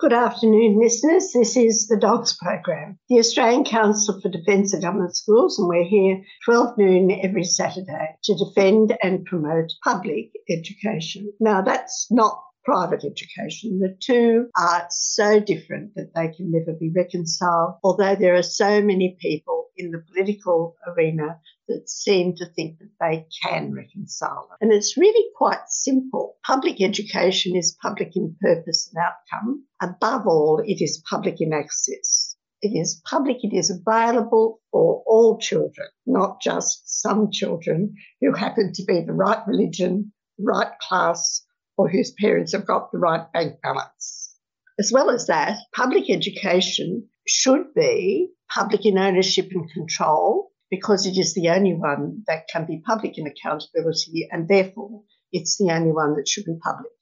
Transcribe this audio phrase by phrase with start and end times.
[0.00, 1.30] Good afternoon, listeners.
[1.34, 5.84] This is the DOGS program, the Australian Council for Defence of Government Schools, and we're
[5.84, 11.30] here 12 noon every Saturday to defend and promote public education.
[11.38, 13.78] Now, that's not private education.
[13.78, 18.80] The two are so different that they can never be reconciled, although there are so
[18.80, 21.38] many people in the political arena
[21.70, 24.58] that seem to think that they can reconcile them.
[24.60, 26.36] And it's really quite simple.
[26.44, 29.64] Public education is public in purpose and outcome.
[29.80, 32.36] Above all, it is public in access.
[32.60, 38.72] It is public, it is available for all children, not just some children who happen
[38.74, 41.42] to be the right religion, right class,
[41.78, 44.34] or whose parents have got the right bank balance.
[44.78, 51.18] As well as that, public education should be public in ownership and control because it
[51.18, 55.92] is the only one that can be public in accountability and therefore it's the only
[55.92, 56.92] one that should be public.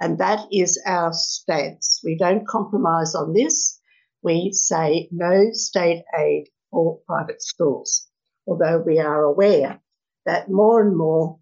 [0.00, 2.00] And that is our stance.
[2.04, 3.80] We don't compromise on this.
[4.22, 8.08] We say no state aid for private schools,
[8.46, 9.80] although we are aware
[10.26, 11.38] that more and more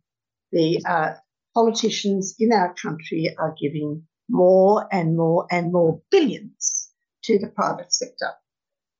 [0.53, 1.15] the uh,
[1.55, 6.91] politicians in our country are giving more and more and more billions
[7.25, 8.33] to the private sector,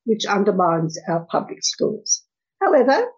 [0.05, 2.25] which undermines our public schools.
[2.61, 3.09] However,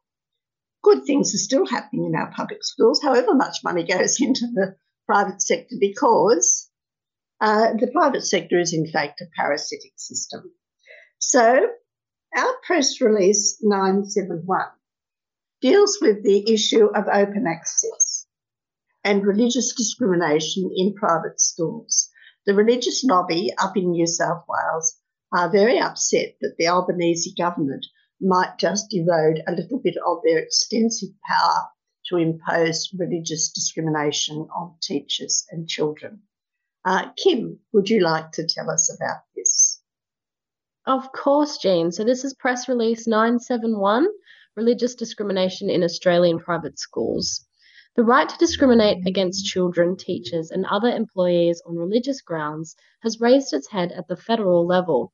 [0.82, 4.76] good things are still happening in our public schools, however much money goes into the
[5.06, 6.70] private sector, because
[7.41, 10.52] uh, the private sector is in fact a parasitic system.
[11.19, 11.69] So,
[12.36, 14.66] our press release 971
[15.60, 18.26] deals with the issue of open access
[19.04, 22.08] and religious discrimination in private schools.
[22.47, 24.98] The religious lobby up in New South Wales
[25.32, 27.86] are very upset that the Albanese government
[28.22, 31.69] might just erode a little bit of their extensive power
[32.09, 36.22] to impose religious discrimination on teachers and children.
[36.84, 39.81] Uh, Kim, would you like to tell us about this?
[40.87, 41.93] Of course, Jean.
[41.93, 44.09] So, this is press release 971
[44.56, 47.47] Religious Discrimination in Australian Private Schools.
[47.94, 53.53] The right to discriminate against children, teachers, and other employees on religious grounds has raised
[53.53, 55.12] its head at the federal level.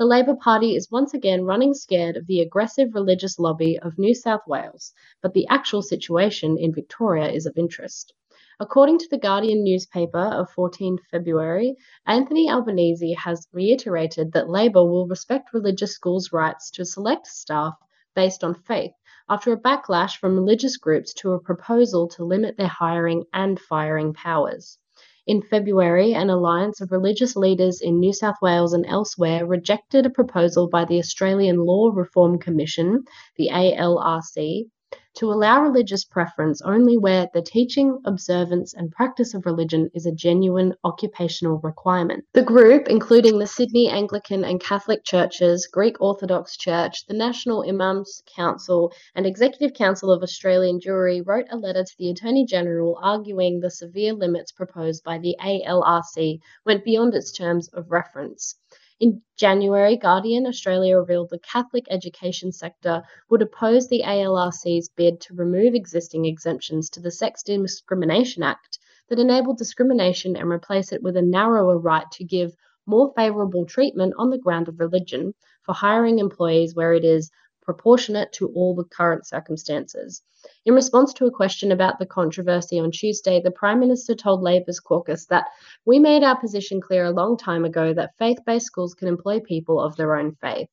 [0.00, 4.14] The Labor Party is once again running scared of the aggressive religious lobby of New
[4.14, 8.14] South Wales, but the actual situation in Victoria is of interest.
[8.58, 15.06] According to the Guardian newspaper of 14 February, Anthony Albanese has reiterated that Labor will
[15.06, 17.74] respect religious schools' rights to select staff
[18.14, 18.92] based on faith
[19.28, 24.14] after a backlash from religious groups to a proposal to limit their hiring and firing
[24.14, 24.78] powers.
[25.30, 30.10] In February, an alliance of religious leaders in New South Wales and elsewhere rejected a
[30.10, 33.04] proposal by the Australian Law Reform Commission,
[33.36, 34.64] the ALRC,
[35.14, 40.12] to allow religious preference only where the teaching, observance, and practice of religion is a
[40.12, 42.24] genuine occupational requirement.
[42.32, 48.22] The group, including the Sydney Anglican and Catholic Churches, Greek Orthodox Church, the National Imams
[48.34, 53.60] Council, and Executive Council of Australian Jewry, wrote a letter to the Attorney General arguing
[53.60, 58.56] the severe limits proposed by the ALRC went beyond its terms of reference.
[59.00, 65.34] In January, Guardian Australia revealed the Catholic education sector would oppose the ALRC's bid to
[65.34, 68.78] remove existing exemptions to the Sex Discrimination Act
[69.08, 74.12] that enabled discrimination and replace it with a narrower right to give more favourable treatment
[74.18, 75.32] on the ground of religion
[75.62, 77.30] for hiring employees where it is
[77.62, 80.22] proportionate to all the current circumstances.
[80.64, 84.80] In response to a question about the controversy on Tuesday, the Prime Minister told Labour's
[84.80, 85.46] caucus that
[85.84, 89.40] we made our position clear a long time ago that faith based schools can employ
[89.40, 90.68] people of their own faith.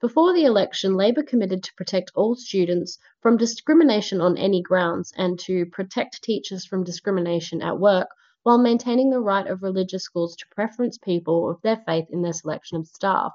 [0.00, 5.38] Before the election, Labor committed to protect all students from discrimination on any grounds and
[5.40, 8.08] to protect teachers from discrimination at work
[8.42, 12.32] while maintaining the right of religious schools to preference people of their faith in their
[12.32, 13.32] selection of staff.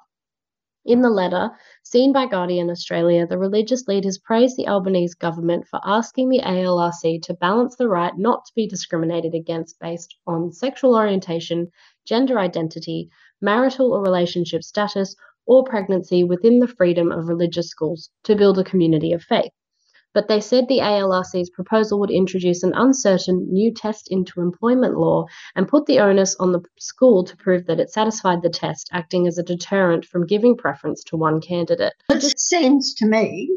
[0.90, 1.52] In the letter,
[1.84, 7.22] seen by Guardian Australia, the religious leaders praised the Albanese government for asking the ALRC
[7.22, 11.68] to balance the right not to be discriminated against based on sexual orientation,
[12.06, 13.08] gender identity,
[13.40, 15.16] marital or relationship status,
[15.46, 19.52] or pregnancy within the freedom of religious schools to build a community of faith
[20.14, 25.26] but they said the ALRC's proposal would introduce an uncertain new test into employment law
[25.56, 29.28] and put the onus on the school to prove that it satisfied the test, acting
[29.28, 31.94] as a deterrent from giving preference to one candidate.
[32.10, 33.50] It just seems to me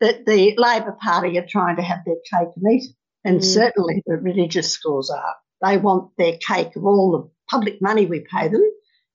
[0.00, 3.44] that the Labor Party are trying to have their cake and eat it, and mm.
[3.44, 5.34] certainly the religious schools are.
[5.62, 8.62] They want their cake of all the public money we pay them,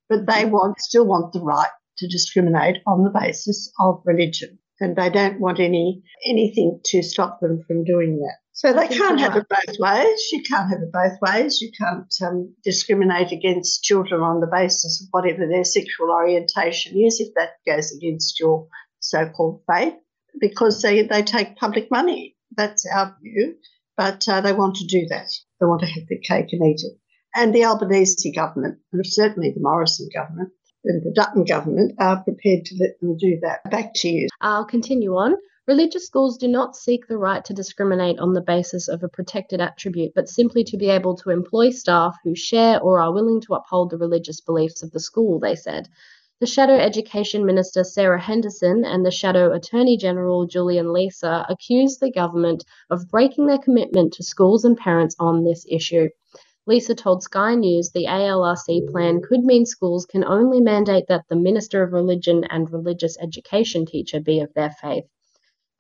[0.10, 4.60] but they want still want the right to discriminate on the basis of religion.
[4.83, 8.35] And they don't want any anything to stop them from doing that.
[8.51, 10.30] So they can't have it both ways.
[10.31, 11.59] You can't have it both ways.
[11.59, 17.19] You can't um, discriminate against children on the basis of whatever their sexual orientation is,
[17.19, 18.68] if that goes against your
[19.00, 19.95] so-called faith,
[20.39, 22.35] because they, they take public money.
[22.56, 23.56] That's our view.
[23.97, 25.31] But uh, they want to do that.
[25.59, 26.97] They want to have their cake and eat it.
[27.35, 30.50] And the Albanese government, and certainly the Morrison government,
[30.85, 33.69] and the Dutton government are prepared to let them do that.
[33.69, 34.27] Back to you.
[34.41, 35.35] I'll continue on.
[35.65, 39.62] Religious schools do not seek the right to discriminate on the basis of a protected
[39.62, 43.53] attribute, but simply to be able to employ staff who share or are willing to
[43.53, 45.88] uphold the religious beliefs of the school, they said.
[46.41, 52.12] The Shadow Education Minister Sarah Henderson and the Shadow Attorney General Julian Leeser accused the
[52.12, 56.09] government of breaking their commitment to schools and parents on this issue.
[56.65, 61.36] Leeser told Sky News the ALRC plan could mean schools can only mandate that the
[61.36, 65.04] Minister of Religion and Religious Education teacher be of their faith.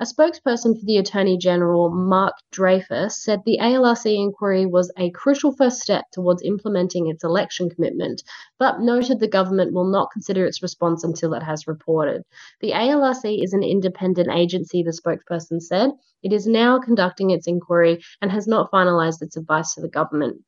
[0.01, 5.53] A spokesperson for the Attorney General, Mark Dreyfus, said the ALRC inquiry was a crucial
[5.53, 8.21] first step towards implementing its election commitment,
[8.59, 12.23] but noted the government will not consider its response until it has reported.
[12.59, 15.91] The ALRC is an independent agency, the spokesperson said.
[16.21, 20.43] It is now conducting its inquiry and has not finalised its advice to the government.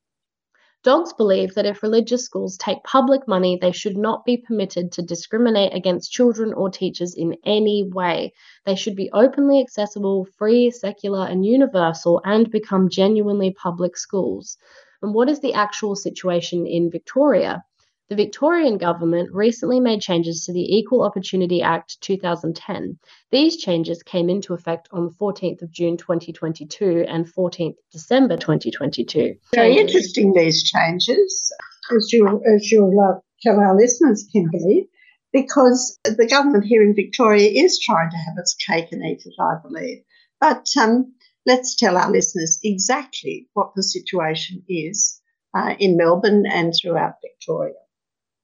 [0.86, 5.02] Dogs believe that if religious schools take public money, they should not be permitted to
[5.02, 8.34] discriminate against children or teachers in any way.
[8.68, 14.60] They should be openly accessible, free, secular, and universal, and become genuinely public schools.
[15.02, 17.64] And what is the actual situation in Victoria?
[18.08, 23.00] The Victorian government recently made changes to the Equal Opportunity Act 2010.
[23.32, 29.34] These changes came into effect on the 14th of June 2022 and 14th December 2022.
[29.56, 31.52] Very interesting, these changes,
[31.96, 34.88] as you'll, as you'll uh, tell our listeners, Kimberly,
[35.34, 39.34] because the government here in Victoria is trying to have its cake and eat it,
[39.42, 40.04] I believe.
[40.40, 41.16] But um,
[41.48, 45.20] let's tell our listeners exactly what the situation is
[45.58, 47.74] uh, in Melbourne and throughout Victoria.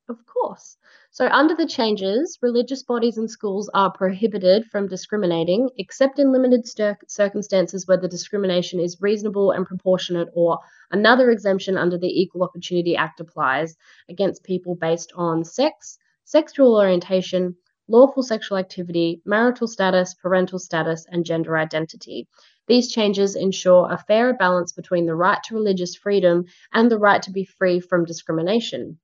[0.10, 0.78] Of course.
[1.10, 6.66] So, under the changes, religious bodies and schools are prohibited from discriminating, except in limited
[7.08, 10.60] circumstances where the discrimination is reasonable and proportionate, or
[10.92, 13.76] another exemption under the Equal Opportunity Act applies
[14.10, 17.56] against people based on sex, sexual orientation,
[17.88, 22.28] lawful sexual activity, marital status, parental status, and gender identity.
[22.68, 27.22] These changes ensure a fairer balance between the right to religious freedom and the right
[27.24, 29.00] to be free from discrimination.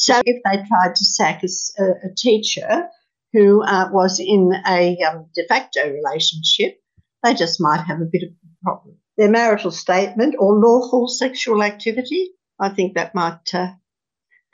[0.00, 2.88] So if they tried to sack a, a teacher
[3.34, 6.80] who uh, was in a um, de facto relationship,
[7.22, 8.96] they just might have a bit of a problem.
[9.18, 13.72] Their marital statement or lawful sexual activity, I think that might, uh,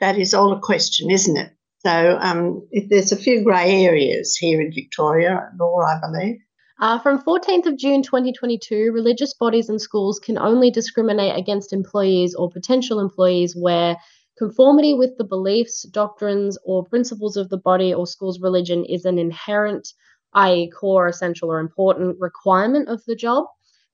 [0.01, 1.53] that is all a question, isn't it?
[1.77, 6.39] So um, there's a few grey areas here in Victoria law, I believe.
[6.81, 12.35] Uh, from 14th of June 2022, religious bodies and schools can only discriminate against employees
[12.35, 13.95] or potential employees where
[14.37, 19.17] Conformity with the beliefs, doctrines, or principles of the body or school's religion is an
[19.17, 19.93] inherent,
[20.33, 23.45] i.e., core, essential, or important requirement of the job.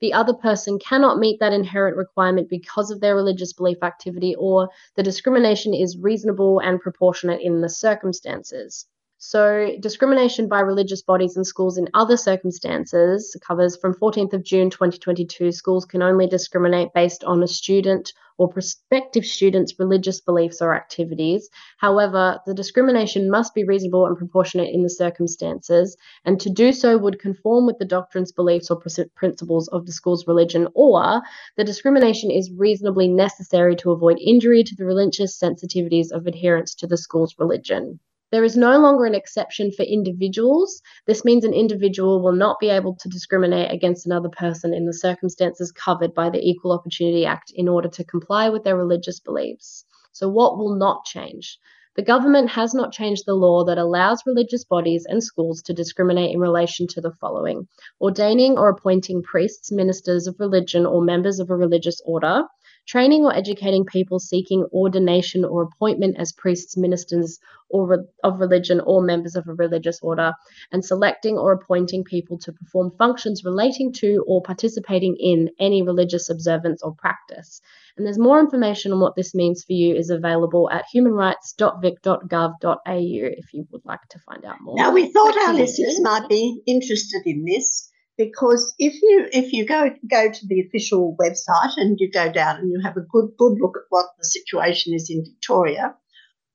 [0.01, 4.67] The other person cannot meet that inherent requirement because of their religious belief activity, or
[4.97, 8.85] the discrimination is reasonable and proportionate in the circumstances.
[9.25, 14.69] So, discrimination by religious bodies and schools in other circumstances covers from 14th of June
[14.69, 15.53] 2022.
[15.53, 21.49] Schools can only discriminate based on a student or prospective students' religious beliefs or activities.
[21.77, 26.97] However, the discrimination must be reasonable and proportionate in the circumstances, and to do so
[26.97, 28.83] would conform with the doctrines, beliefs, or
[29.15, 31.21] principles of the school's religion, or
[31.55, 36.87] the discrimination is reasonably necessary to avoid injury to the religious sensitivities of adherents to
[36.87, 38.01] the school's religion.
[38.33, 40.81] There is no longer an exception for individuals.
[41.05, 44.93] This means an individual will not be able to discriminate against another person in the
[44.95, 49.85] circumstances covered by the Equal Opportunity Act in order to comply with their religious beliefs.
[50.13, 51.59] So, what will not change?
[51.95, 56.33] The government has not changed the law that allows religious bodies and schools to discriminate
[56.33, 57.67] in relation to the following
[58.01, 62.45] ordaining or appointing priests, ministers of religion, or members of a religious order,
[62.85, 68.79] training or educating people seeking ordination or appointment as priests, ministers or re- of religion
[68.81, 70.33] or members of a religious order,
[70.71, 76.29] and selecting or appointing people to perform functions relating to or participating in any religious
[76.29, 77.61] observance or practice.
[77.97, 83.53] And there's more information on what this means for you is available at humanrights.vic.gov.au if
[83.53, 84.75] you would like to find out more.
[84.75, 89.65] Now, we thought our listeners might be interested in this because if you if you
[89.65, 93.31] go go to the official website and you go down and you have a good
[93.37, 95.95] good look at what the situation is in Victoria,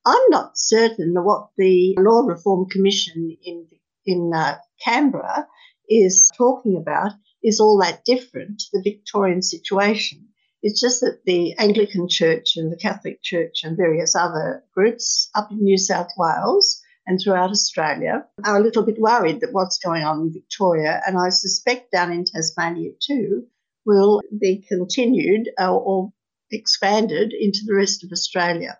[0.07, 3.67] I'm not certain what the Law Reform Commission in
[4.07, 5.47] in uh, Canberra
[5.88, 7.12] is talking about
[7.43, 10.29] is all that different to the Victorian situation.
[10.62, 15.50] It's just that the Anglican Church and the Catholic Church and various other groups up
[15.53, 20.05] in New South Wales and throughout Australia are a little bit worried that what's going
[20.05, 23.47] on in Victoria, and I suspect down in Tasmania too,
[23.87, 26.12] will be continued or
[26.53, 28.79] expanded into the rest of Australia.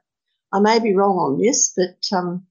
[0.53, 2.47] I may be wrong on this, but um,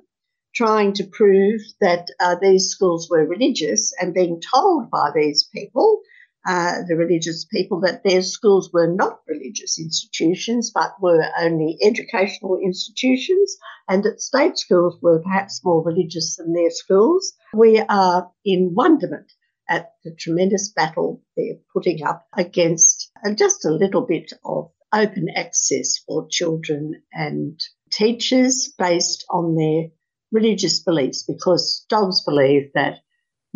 [0.55, 6.01] trying to prove that uh, these schools were religious and being told by these people
[6.49, 12.57] uh, the religious people that their schools were not religious institutions but were only educational
[12.65, 13.59] institutions
[13.91, 17.35] and that state schools were perhaps more religious than their schools.
[17.53, 19.31] We are in wonderment
[19.69, 25.29] at the tremendous battle they're putting up against uh, just a little bit of open
[25.35, 29.89] access for children and teachers based on their
[30.33, 32.99] religious beliefs because dogs believe that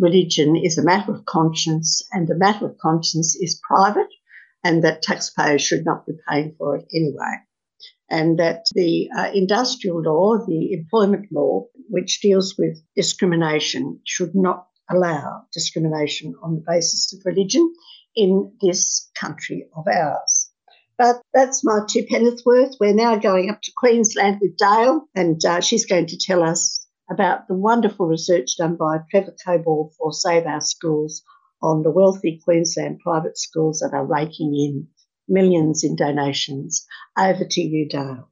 [0.01, 4.09] religion is a matter of conscience, and a matter of conscience is private,
[4.63, 7.35] and that taxpayers should not be paying for it anyway.
[8.09, 14.67] And that the uh, industrial law, the employment law, which deals with discrimination, should not
[14.91, 17.73] allow discrimination on the basis of religion
[18.15, 20.51] in this country of ours.
[20.97, 22.75] But that's my two penneth worth.
[22.79, 26.85] We're now going up to Queensland with Dale, and uh, she's going to tell us
[27.09, 31.23] about the wonderful research done by Trevor Cobbold for Save Our Schools
[31.61, 34.87] on the wealthy Queensland private schools that are raking in
[35.27, 36.85] millions in donations.
[37.17, 38.29] Over to you, Dale.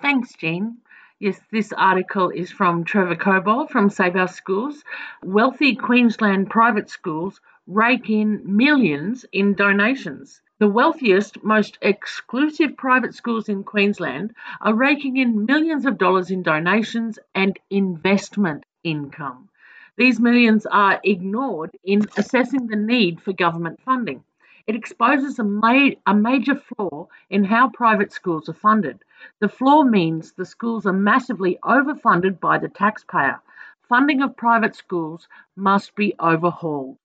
[0.00, 0.78] Thanks, Jean.
[1.22, 4.82] Yes, this article is from Trevor Cobbold from Save Our Schools.
[5.22, 10.42] Wealthy Queensland private schools rake in millions in donations.
[10.58, 16.42] The wealthiest, most exclusive private schools in Queensland are raking in millions of dollars in
[16.42, 19.48] donations and investment income.
[19.96, 24.24] These millions are ignored in assessing the need for government funding.
[24.66, 29.04] It exposes a, ma- a, major flaw in how private schools are funded.
[29.40, 33.40] The flaw means the schools are massively overfunded by the taxpayer.
[33.88, 35.26] Funding of private schools
[35.56, 36.96] must be overhauled.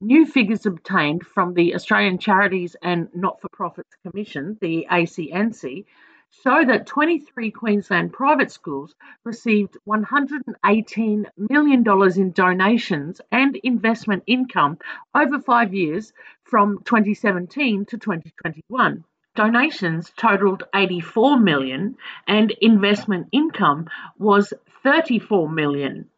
[0.00, 5.84] New figures obtained from the Australian Charities and Not for Profits Commission, the ACNC,
[6.30, 11.84] show that 23 Queensland private schools received $118 million
[12.16, 14.78] in donations and investment income
[15.14, 16.12] over five years
[16.44, 19.04] from 2017 to 2021.
[19.34, 24.52] Donations totaled 84 million and investment income was
[24.82, 26.08] 34 million.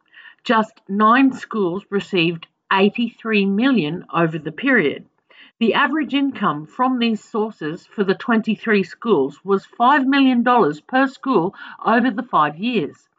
[0.43, 5.05] Just nine schools received 83 million over the period.
[5.59, 10.41] The average income from these sources for the 23 schools was $5 million
[10.87, 11.53] per school
[11.85, 13.09] over the five years.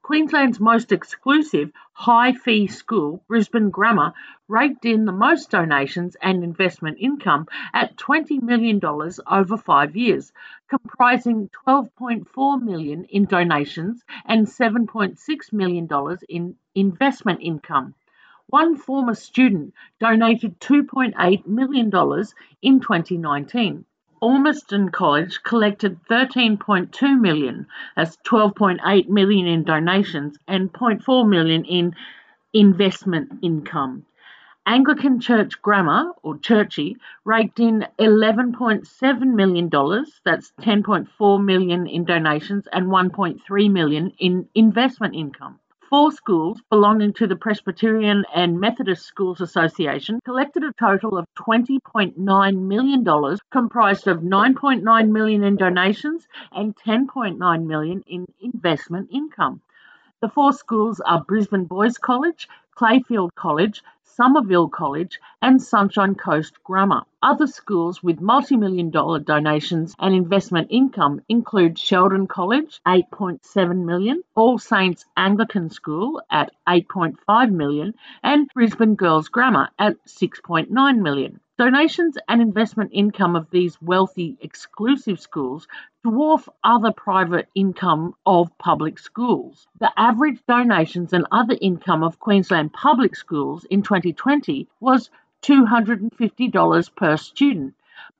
[0.00, 4.14] Queensland's most exclusive high fee school, Brisbane Grammar,
[4.48, 8.80] raked in the most donations and investment income at $20 million
[9.26, 10.32] over five years,
[10.68, 15.88] comprising 12.4 million in donations and $7.6 million
[16.30, 17.94] in investment income.
[18.48, 21.90] One former student donated $2.8 million
[22.62, 23.84] in 2019.
[24.22, 31.94] Ormiston College collected 13.2 million, that's 12.8 million in donations and 0.4 million in
[32.52, 34.06] investment income.
[34.64, 39.68] Anglican Church Grammar, or Churchie, raked in $11.7 million,
[40.24, 45.58] that's 10.4 million in donations and 1.3 million in investment income.
[45.92, 52.58] Four schools belonging to the Presbyterian and Methodist Schools Association collected a total of $20.9
[52.62, 59.60] million, comprised of 9.9 million in donations and 10.9 million in investment income.
[60.22, 63.82] The four schools are Brisbane Boys College, Clayfield College,
[64.14, 67.02] Somerville College, and Sunshine Coast Grammar.
[67.22, 74.22] Other schools with multi million dollar donations and investment income include Sheldon College, 8.7 million,
[74.34, 81.40] All Saints Anglican School at 8.5 million, and Brisbane Girls Grammar at 6.9 million.
[81.58, 85.68] Donations and investment income of these wealthy, exclusive schools
[86.02, 89.68] dwarf other private income of public schools.
[89.78, 95.10] The average donations and other income of Queensland public schools in 2020 was
[95.42, 97.74] $250 per student.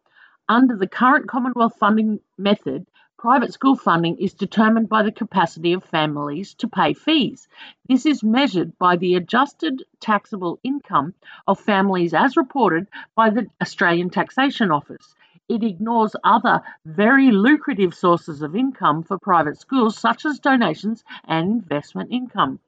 [0.50, 2.88] Under the current Commonwealth funding method,
[3.20, 7.50] Private school funding is determined by the capacity of families to pay fees.
[7.86, 11.14] This is measured by the adjusted taxable income
[11.46, 15.16] of families as reported by the Australian Taxation Office.
[15.50, 21.52] It ignores other very lucrative sources of income for private schools, such as donations and
[21.52, 22.60] investment income.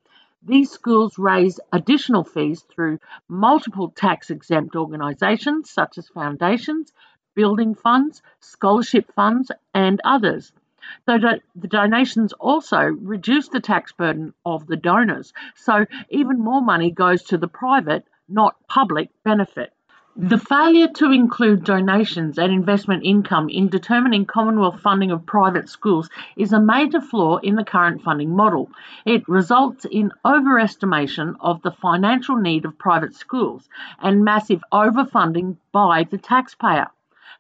[0.44, 6.92] These schools raise additional fees through multiple tax exempt organisations such as foundations,
[7.36, 10.54] building funds, scholarship funds, and others.
[11.06, 11.18] So
[11.56, 17.24] the donations also reduce the tax burden of the donors, so even more money goes
[17.24, 19.74] to the private, not public benefit.
[20.18, 26.10] The failure to include donations and investment income in determining Commonwealth funding of private schools
[26.36, 28.70] is a major flaw in the current funding model.
[29.06, 36.04] It results in overestimation of the financial need of private schools and massive overfunding by
[36.04, 36.88] the taxpayer.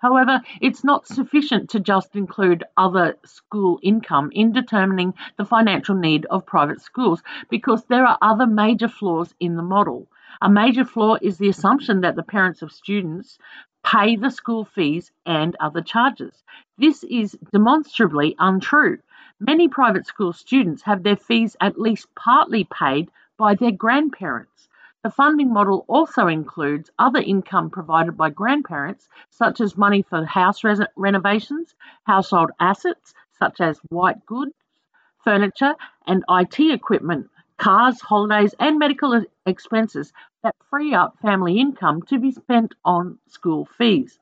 [0.01, 6.25] However, it's not sufficient to just include other school income in determining the financial need
[6.25, 10.07] of private schools because there are other major flaws in the model.
[10.41, 13.37] A major flaw is the assumption that the parents of students
[13.83, 16.43] pay the school fees and other charges.
[16.79, 18.97] This is demonstrably untrue.
[19.39, 24.67] Many private school students have their fees at least partly paid by their grandparents.
[25.03, 30.63] The funding model also includes other income provided by grandparents, such as money for house
[30.95, 34.53] renovations, household assets, such as white goods,
[35.23, 35.73] furniture,
[36.05, 42.31] and IT equipment, cars, holidays, and medical expenses that free up family income to be
[42.31, 44.19] spent on school fees.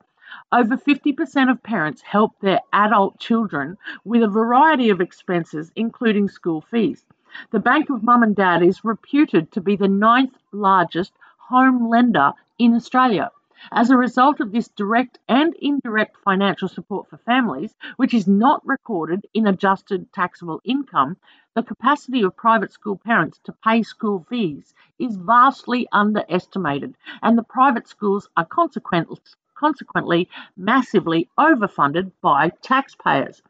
[0.50, 6.62] Over 50% of parents help their adult children with a variety of expenses, including school
[6.62, 7.04] fees.
[7.50, 12.32] The Bank of Mum and Dad is reputed to be the ninth largest home lender
[12.58, 13.30] in Australia.
[13.72, 18.66] As a result of this direct and indirect financial support for families, which is not
[18.66, 21.18] recorded in adjusted taxable income,
[21.54, 27.42] the capacity of private school parents to pay school fees is vastly underestimated, and the
[27.42, 33.42] private schools are consequently massively overfunded by taxpayers.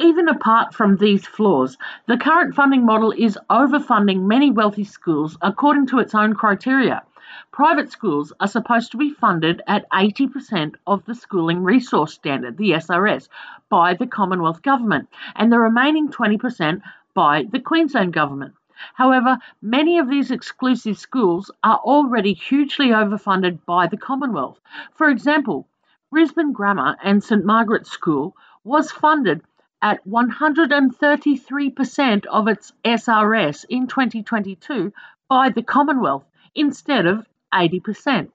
[0.00, 5.88] Even apart from these flaws, the current funding model is overfunding many wealthy schools according
[5.88, 7.02] to its own criteria.
[7.50, 12.70] Private schools are supposed to be funded at 80% of the Schooling Resource Standard, the
[12.70, 13.28] SRS,
[13.68, 16.80] by the Commonwealth Government, and the remaining 20%
[17.12, 18.54] by the Queensland Government.
[18.94, 24.60] However, many of these exclusive schools are already hugely overfunded by the Commonwealth.
[24.94, 25.66] For example,
[26.12, 29.42] Brisbane Grammar and St Margaret's School was funded
[29.80, 34.92] at 133% of its SRS in 2022
[35.28, 38.30] by the Commonwealth instead of 80%.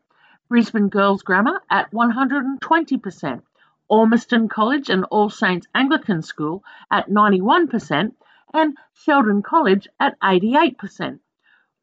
[0.49, 3.41] Brisbane Girls Grammar at 120%.
[3.89, 8.13] Ormiston College and All Saints Anglican School at 91%,
[8.53, 11.19] and Sheldon College at 88%.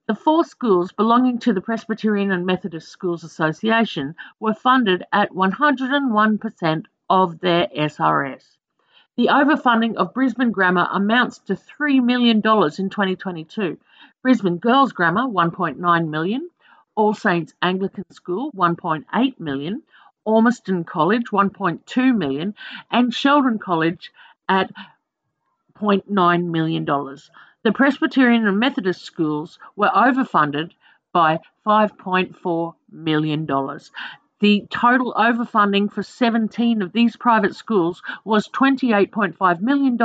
[0.06, 6.84] The four schools belonging to the Presbyterian and Methodist Schools Association were funded at 101%
[7.08, 8.56] of their SRS.
[9.20, 13.76] The overfunding of Brisbane Grammar amounts to $3 million in 2022.
[14.22, 16.48] Brisbane Girls Grammar, 1.9 million.
[16.94, 19.82] All Saints Anglican School, 1.8 million.
[20.24, 22.54] Ormiston College, 1.2 million.
[22.90, 24.10] And Sheldon College
[24.48, 24.70] at
[25.78, 26.86] $0.9 million.
[26.86, 30.70] The Presbyterian and Methodist schools were overfunded
[31.12, 33.46] by $5.4 million.
[34.40, 39.98] The total overfunding for 17 of these private schools was $28.5 million.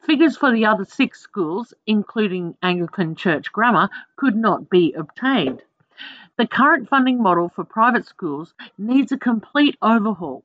[0.00, 5.62] Figures for the other six schools, including Anglican Church Grammar, could not be obtained.
[6.38, 10.42] The current funding model for private schools needs a complete overhaul.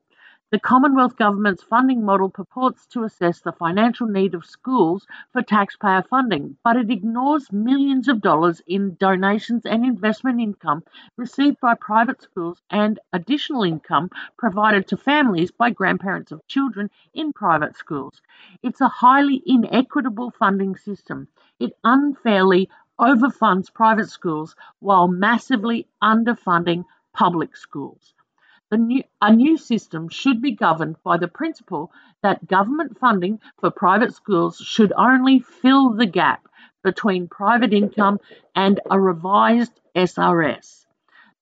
[0.50, 6.02] The Commonwealth Government's funding model purports to assess the financial need of schools for taxpayer
[6.02, 10.84] funding, but it ignores millions of dollars in donations and investment income
[11.18, 14.08] received by private schools and additional income
[14.38, 18.22] provided to families by grandparents of children in private schools.
[18.62, 21.28] It's a highly inequitable funding system.
[21.60, 28.14] It unfairly overfunds private schools while massively underfunding public schools.
[28.76, 31.90] New, a new system should be governed by the principle
[32.22, 36.46] that government funding for private schools should only fill the gap
[36.84, 38.20] between private income
[38.54, 40.84] and a revised SRS.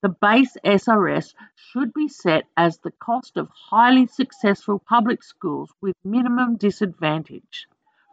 [0.03, 5.97] The base SRS should be set as the cost of highly successful public schools with
[6.05, 7.67] minimum disadvantage.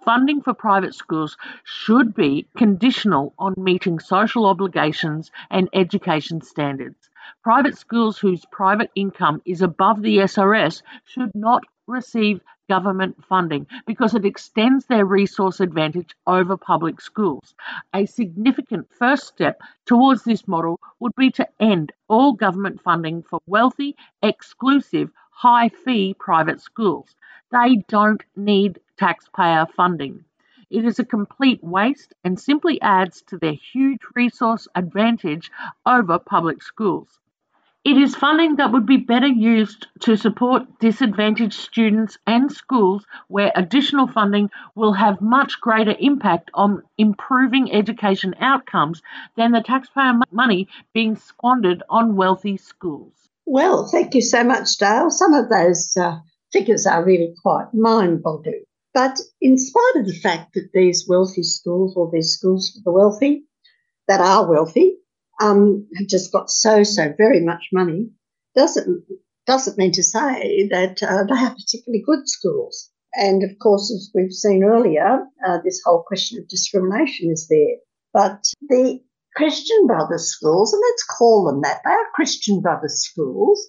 [0.04, 7.10] Funding for private schools should be conditional on meeting social obligations and education standards.
[7.44, 14.16] Private schools whose private income is above the SRS should not receive government funding because
[14.16, 17.56] it extends their resource advantage over public schools.
[17.94, 23.40] A significant first step towards this model would be to end all government funding for
[23.48, 27.16] wealthy, exclusive, high fee private schools.
[27.52, 30.24] They don't need taxpayer funding.
[30.74, 35.52] It is a complete waste and simply adds to their huge resource advantage
[35.86, 37.20] over public schools.
[37.86, 43.52] It is funding that would be better used to support disadvantaged students and schools where
[43.56, 49.04] additional funding will have much greater impact on improving education outcomes
[49.36, 53.14] than the taxpayer money being squandered on wealthy schools.
[53.46, 55.12] Well, thank you so much, Dale.
[55.12, 58.64] Some of those uh, figures are really quite mind boggling.
[58.94, 62.92] But in spite of the fact that these wealthy schools or these schools for the
[62.92, 63.46] wealthy
[64.08, 64.98] that are wealthy
[65.42, 68.12] um, have just got so, so very much money,
[68.56, 69.04] doesn't,
[69.48, 72.92] doesn't mean to say that uh, they are particularly good schools.
[73.16, 77.78] And of course, as we've seen earlier, uh, this whole question of discrimination is there.
[78.14, 79.00] But the
[79.36, 83.68] Christian Brothers schools, and let's call them that, they are Christian Brothers schools,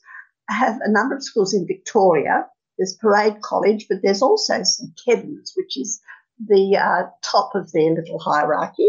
[0.50, 2.46] have a number of schools in Victoria
[2.78, 6.00] there's Parade College, but there's also St Kevin's, which is
[6.38, 8.88] the uh, top of their little hierarchy.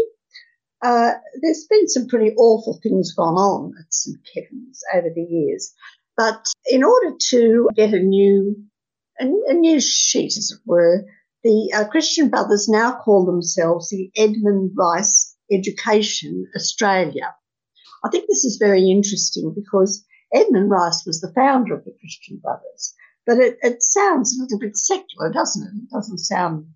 [0.82, 5.72] Uh, there's been some pretty awful things gone on at St Kevin's over the years,
[6.16, 8.56] but in order to get a new
[9.18, 11.04] a, a new sheet, as it were,
[11.42, 17.34] the uh, Christian Brothers now call themselves the Edmund Rice Education Australia.
[18.04, 22.38] I think this is very interesting because Edmund Rice was the founder of the Christian
[22.38, 22.94] Brothers.
[23.26, 25.82] But it, it sounds a little bit secular, doesn't it?
[25.82, 26.66] It doesn't sound,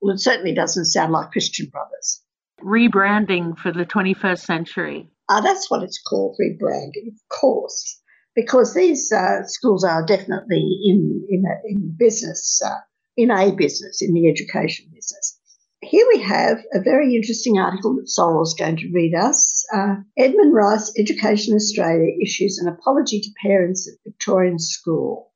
[0.00, 2.22] well, it certainly doesn't sound like Christian Brothers.
[2.62, 5.10] Rebranding for the 21st century.
[5.30, 8.00] Ah, that's what it's called, rebranding, of course,
[8.34, 12.80] because these uh, schools are definitely in in, a, in business, uh,
[13.16, 15.38] in a business, in the education business.
[15.82, 19.64] Here we have a very interesting article that Sorrel is going to read us.
[19.72, 25.27] Uh, Edmund Rice, Education Australia, issues an apology to parents at Victorian school.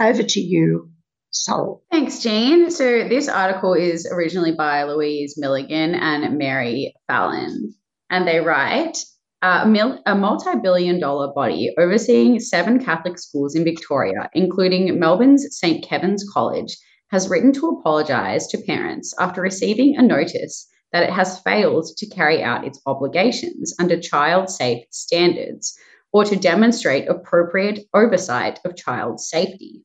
[0.00, 0.90] Over to you,
[1.30, 1.82] Sorrel.
[1.90, 2.70] Thanks, Jean.
[2.70, 7.74] So this article is originally by Louise Milligan and Mary Fallon,
[8.10, 8.98] and they write.
[9.42, 15.58] Uh, mil- a multi billion dollar body overseeing seven Catholic schools in Victoria, including Melbourne's
[15.58, 15.84] St.
[15.84, 16.74] Kevin's College,
[17.10, 22.06] has written to apologise to parents after receiving a notice that it has failed to
[22.06, 25.76] carry out its obligations under child safe standards
[26.14, 29.82] or to demonstrate appropriate oversight of child safety.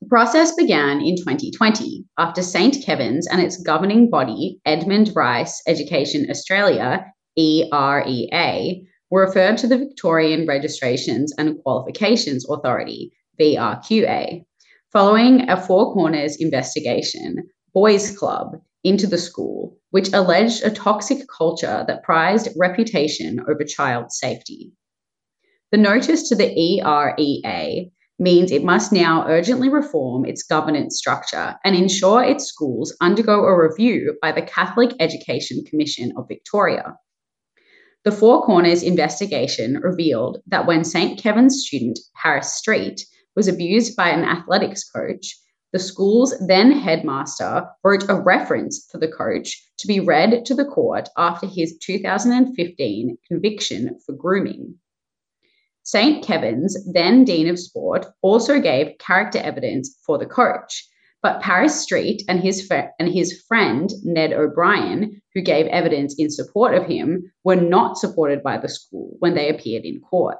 [0.00, 2.84] The process began in 2020 after St.
[2.84, 7.06] Kevin's and its governing body, Edmund Rice Education Australia,
[7.38, 14.44] EREA, were referred to the Victorian Registrations and Qualifications Authority, VRQA,
[14.92, 17.48] following a Four Corners investigation.
[17.72, 24.12] Boys Club into the school, which alleged a toxic culture that prized reputation over child
[24.12, 24.72] safety.
[25.72, 31.74] The notice to the EREA means it must now urgently reform its governance structure and
[31.74, 36.94] ensure its schools undergo a review by the Catholic Education Commission of Victoria.
[38.04, 41.20] The Four Corners investigation revealed that when St.
[41.20, 45.36] Kevin's student Paris Street was abused by an athletics coach,
[45.76, 50.64] the school's then headmaster wrote a reference for the coach to be read to the
[50.64, 54.76] court after his 2015 conviction for grooming.
[55.82, 56.24] St.
[56.24, 60.88] Kevin's, then Dean of Sport, also gave character evidence for the coach,
[61.22, 66.30] but Paris Street and his, fr- and his friend Ned O'Brien, who gave evidence in
[66.30, 70.38] support of him, were not supported by the school when they appeared in court.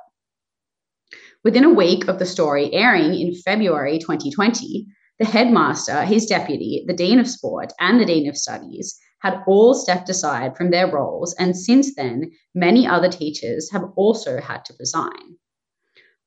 [1.44, 4.86] Within a week of the story airing in February 2020,
[5.18, 9.74] the headmaster, his deputy, the Dean of Sport, and the Dean of Studies had all
[9.74, 14.74] stepped aside from their roles, and since then, many other teachers have also had to
[14.78, 15.36] resign.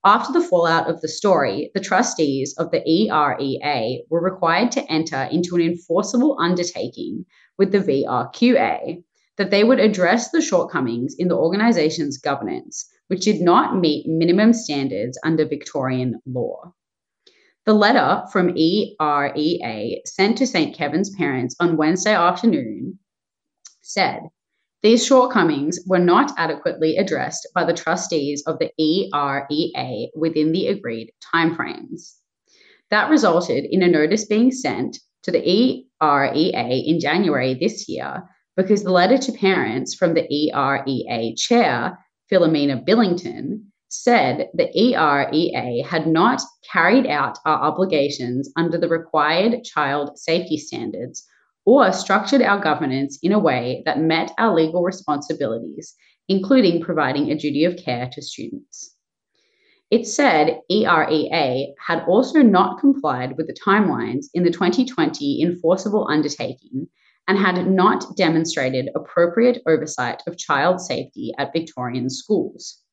[0.04, 5.28] After the fallout of the story, the trustees of the EREA were required to enter
[5.32, 7.26] into an enforceable undertaking
[7.58, 9.04] with the VRQA
[9.38, 14.54] that they would address the shortcomings in the organisation's governance, which did not meet minimum
[14.54, 16.74] standards under Victorian law.
[17.66, 20.76] The letter from EREA sent to St.
[20.76, 23.00] Kevin's parents on Wednesday afternoon
[23.82, 24.22] said
[24.82, 31.12] these shortcomings were not adequately addressed by the trustees of the EREA within the agreed
[31.34, 32.16] timeframes.
[32.90, 38.24] That resulted in a notice being sent to the EREA in January this year
[38.56, 42.00] because the letter to parents from the EREA chair,
[42.32, 50.18] Philomena Billington, said the EREA had not carried out our obligations under the required child
[50.18, 51.26] safety standards
[51.66, 55.96] or structured our governance in a way that met our legal responsibilities,
[56.28, 58.96] including providing a duty of care to students.
[59.92, 66.88] It said EREA had also not complied with the timelines in the 2020 enforceable undertaking
[67.28, 72.84] and had not demonstrated appropriate oversight of child safety at Victorian schools.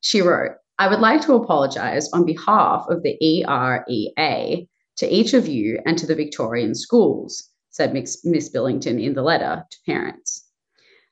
[0.00, 5.46] She wrote, I would like to apologise on behalf of the EREA to each of
[5.46, 10.46] you and to the Victorian schools, said Miss Billington in the letter to parents.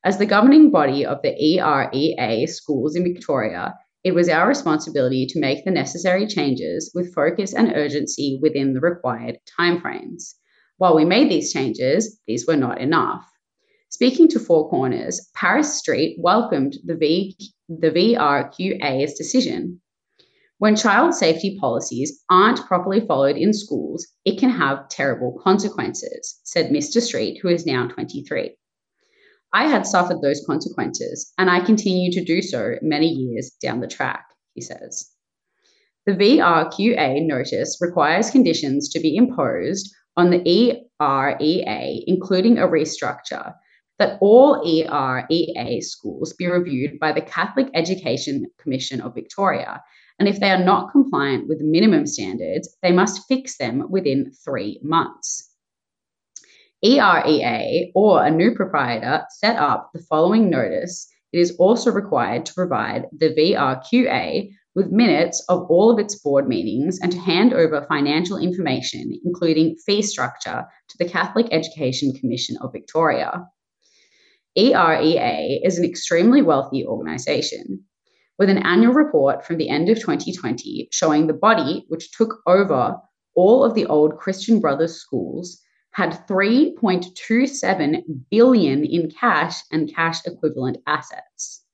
[0.04, 3.74] As the governing body of the EREA schools in Victoria,
[4.04, 8.80] it was our responsibility to make the necessary changes with focus and urgency within the
[8.80, 10.34] required timeframes.
[10.78, 13.28] While we made these changes, these were not enough.
[13.90, 17.34] Speaking to Four Corners, Paris Street welcomed the, v,
[17.68, 19.80] the VRQA's decision.
[20.58, 26.70] When child safety policies aren't properly followed in schools, it can have terrible consequences, said
[26.70, 27.00] Mr.
[27.00, 28.56] Street, who is now 23.
[29.54, 33.86] I had suffered those consequences, and I continue to do so many years down the
[33.86, 35.10] track, he says.
[36.04, 40.40] The VRQA notice requires conditions to be imposed on the
[41.00, 43.54] EREA, including a restructure,
[43.98, 49.82] that all EREA schools be reviewed by the Catholic Education Commission of Victoria.
[50.18, 54.80] And if they are not compliant with minimum standards, they must fix them within three
[54.82, 55.50] months.
[56.84, 61.08] EREA or a new proprietor set up the following notice.
[61.32, 66.48] It is also required to provide the VRQA with minutes of all of its board
[66.48, 72.56] meetings and to hand over financial information, including fee structure, to the Catholic Education Commission
[72.60, 73.44] of Victoria.
[74.56, 77.84] EREA is an extremely wealthy organisation,
[78.38, 82.96] with an annual report from the end of 2020 showing the body, which took over
[83.34, 85.60] all of the old Christian Brothers schools,
[85.92, 91.64] had 3.27 billion in cash and cash equivalent assets.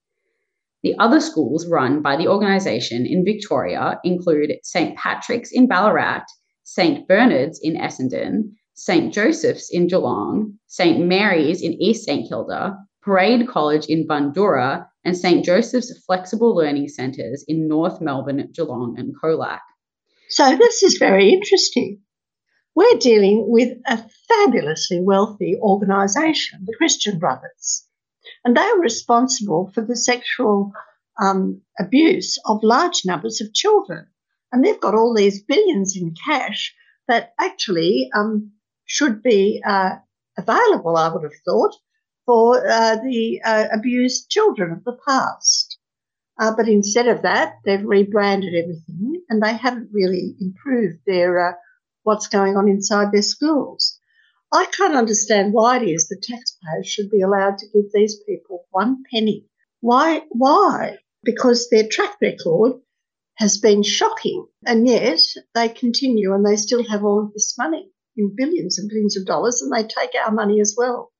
[0.82, 6.24] The other schools run by the organisation in Victoria include St Patrick's in Ballarat,
[6.64, 9.14] St Bernard's in Essendon, St.
[9.14, 10.98] Joseph's in Geelong, St.
[11.06, 12.28] Mary's in East St.
[12.28, 15.44] Kilda, Parade College in Bundoora, and St.
[15.44, 19.60] Joseph's Flexible Learning Centres in North Melbourne, Geelong, and Colac.
[20.28, 22.00] So, this is very interesting.
[22.74, 27.86] We're dealing with a fabulously wealthy organisation, the Christian Brothers,
[28.44, 30.72] and they are responsible for the sexual
[31.22, 34.08] um, abuse of large numbers of children.
[34.50, 36.74] And they've got all these billions in cash
[37.06, 38.52] that actually um,
[38.84, 39.96] should be uh,
[40.36, 41.74] available, I would have thought,
[42.26, 45.78] for uh, the uh, abused children of the past.
[46.38, 51.52] Uh, but instead of that, they've rebranded everything and they haven't really improved their uh,
[52.02, 53.98] what's going on inside their schools.
[54.52, 58.66] I can't understand why it is that taxpayers should be allowed to give these people
[58.70, 59.46] one penny.
[59.80, 60.22] Why?
[60.30, 60.98] Why?
[61.22, 62.80] Because their track record
[63.36, 65.20] has been shocking, and yet
[65.54, 69.26] they continue and they still have all of this money in billions and billions of
[69.26, 71.12] dollars, and they take our money as well.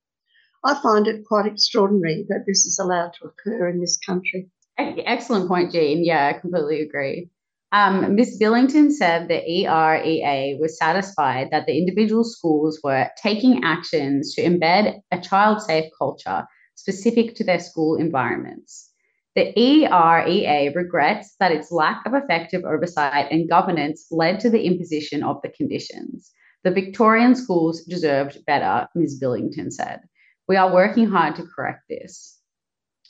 [0.64, 4.50] I find it quite extraordinary that this is allowed to occur in this country.
[4.78, 6.04] Excellent point, Jean.
[6.04, 7.30] Yeah, I completely agree.
[7.70, 8.38] Um, Ms.
[8.38, 15.00] Billington said the EREA was satisfied that the individual schools were taking actions to embed
[15.10, 18.90] a child safe culture specific to their school environments.
[19.34, 25.24] The EREA regrets that its lack of effective oversight and governance led to the imposition
[25.24, 26.30] of the conditions.
[26.64, 29.18] The Victorian schools deserved better, Ms.
[29.18, 30.00] Billington said.
[30.48, 32.38] We are working hard to correct this.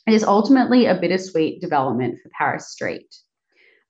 [0.06, 3.14] It is ultimately a bittersweet development for Paris Street.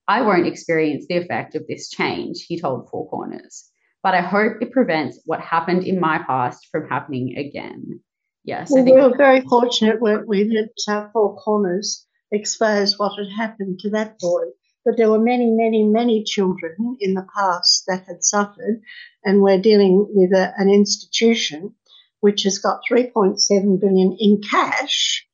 [0.07, 3.69] I won't experience the effect of this change, he told Four Corners,
[4.03, 8.01] but I hope it prevents what happened in my past from happening again.
[8.43, 13.31] Yes, well, we were very fortunate, weren't we, that uh, Four Corners exposed what had
[13.35, 14.43] happened to that boy.
[14.85, 18.81] But there were many, many, many children in the past that had suffered,
[19.23, 21.73] and we're dealing with a, an institution
[22.19, 25.25] which has got 3.7 billion in cash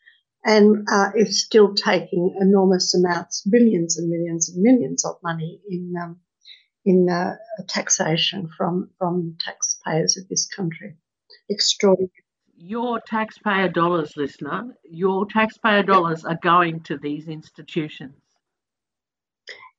[0.43, 5.93] and uh, is still taking enormous amounts, billions and millions and millions of money in
[6.01, 6.19] um,
[6.83, 7.35] in uh,
[7.67, 10.95] taxation from from taxpayers of this country.
[11.49, 12.11] Extraordinary.
[12.55, 18.20] Your taxpayer dollars, listener, your taxpayer dollars are going to these institutions.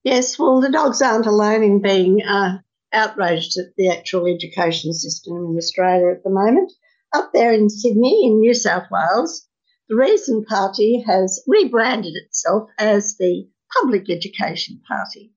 [0.04, 2.58] Yes, well, the dogs aren't alone in being uh,
[2.92, 6.72] outraged at the actual education system in Australia at the moment.
[7.12, 9.46] Up there in Sydney, in New South Wales,
[9.88, 13.48] the Reason Party has rebranded itself as the
[13.80, 15.34] Public Education Party.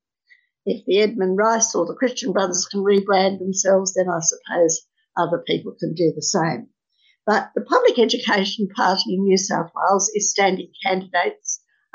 [0.66, 5.44] If the Edmund Rice or the Christian Brothers can rebrand themselves, then I suppose other
[5.46, 6.70] people can do the same.
[7.26, 11.45] But the Public Education Party in New South Wales is standing candidates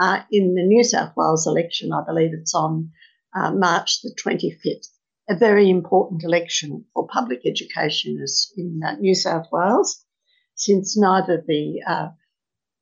[0.01, 1.93] uh, in the New South Wales election.
[1.93, 2.91] I believe it's on
[3.37, 4.89] uh, March the 25th.
[5.29, 8.19] A very important election for public education
[8.57, 10.05] in uh, New South Wales,
[10.57, 12.09] since neither the uh,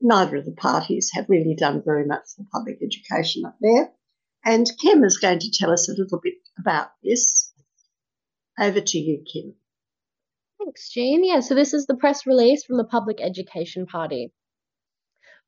[0.01, 3.91] neither of the parties have really done very much for public education up there.
[4.45, 7.53] And Kim is going to tell us a little bit about this.
[8.59, 9.55] Over to you, Kim.
[10.59, 11.25] Thanks, Jean.
[11.25, 14.33] Yeah, so this is the press release from the Public Education Party.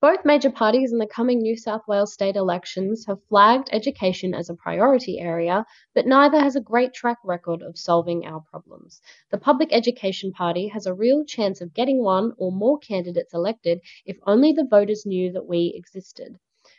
[0.02, 4.48] Both major parties in the coming New South Wales state elections have flagged education as
[4.48, 9.02] a priority area, but neither has a great track record of solving our problems.
[9.30, 13.82] The Public Education Party has a real chance of getting one or more candidates elected
[14.06, 16.38] if only the voters knew that we existed.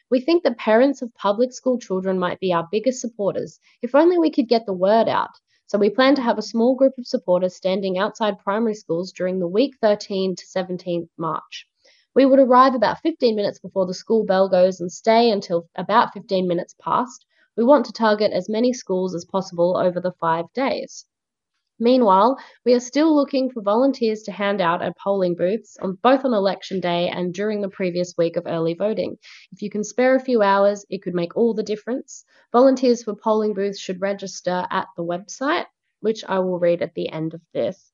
[0.09, 4.17] We think that parents of public school children might be our biggest supporters, if only
[4.17, 5.37] we could get the word out.
[5.67, 9.37] So we plan to have a small group of supporters standing outside primary schools during
[9.37, 11.67] the week 13 to 17th March.
[12.13, 16.13] We would arrive about 15 minutes before the school bell goes and stay until about
[16.13, 17.25] 15 minutes past.
[17.55, 21.05] We want to target as many schools as possible over the five days.
[21.79, 26.23] Meanwhile, we are still looking for volunteers to hand out at polling booths on both
[26.25, 29.17] on election day and during the previous week of early voting.
[29.51, 32.23] If you can spare a few hours, it could make all the difference.
[32.51, 35.65] Volunteers for polling booths should register at the website,
[36.01, 37.90] which I will read at the end of this.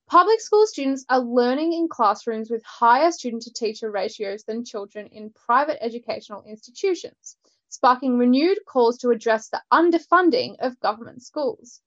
[0.10, 5.08] Public school students are learning in classrooms with higher student to teacher ratios than children
[5.08, 7.36] in private educational institutions,
[7.68, 11.82] sparking renewed calls to address the underfunding of government schools.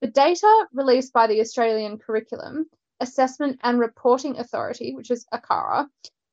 [0.00, 2.70] The data released by the Australian Curriculum,
[3.00, 5.90] Assessment and Reporting Authority, which is ACARA,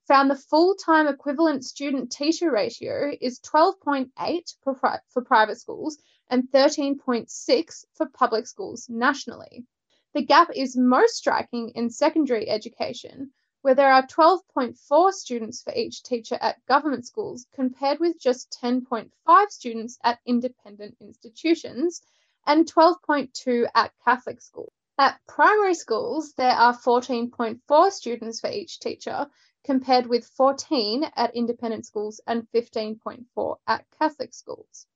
[0.07, 5.97] found the full time equivalent student teacher ratio is 12.8 for, for private schools
[6.29, 9.65] and 13.6 for public schools nationally.
[10.13, 16.01] The gap is most striking in secondary education, where there are 12.4 students for each
[16.01, 19.11] teacher at government schools, compared with just 10.5
[19.49, 22.01] students at independent institutions
[22.45, 24.71] and 12.2 at Catholic schools.
[24.97, 29.29] At primary schools, there are 14.4 students for each teacher,
[29.63, 34.87] compared with 14 at independent schools and 15.4 at Catholic schools.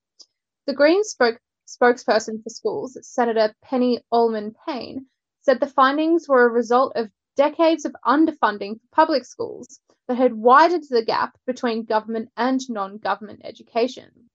[0.65, 1.41] The Greens spoke
[1.77, 5.05] spokesperson for schools, Senator Penny Allman Payne,
[5.41, 10.33] said the findings were a result of decades of underfunding for public schools that had
[10.33, 14.29] widened the gap between government and non government education.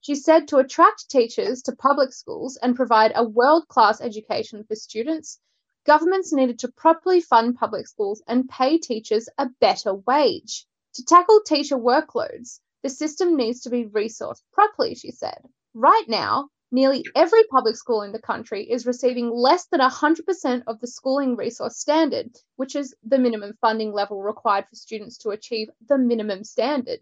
[0.00, 4.74] She said to attract teachers to public schools and provide a world class education for
[4.74, 5.38] students,
[5.86, 10.66] governments needed to properly fund public schools and pay teachers a better wage.
[10.94, 15.40] To tackle teacher workloads, the system needs to be resourced properly, she said.
[15.74, 20.80] Right now, nearly every public school in the country is receiving less than 100% of
[20.80, 25.70] the schooling resource standard, which is the minimum funding level required for students to achieve
[25.88, 27.00] the minimum standard.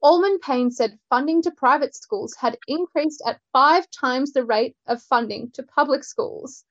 [0.00, 5.02] Allman Payne said funding to private schools had increased at five times the rate of
[5.02, 6.64] funding to public schools.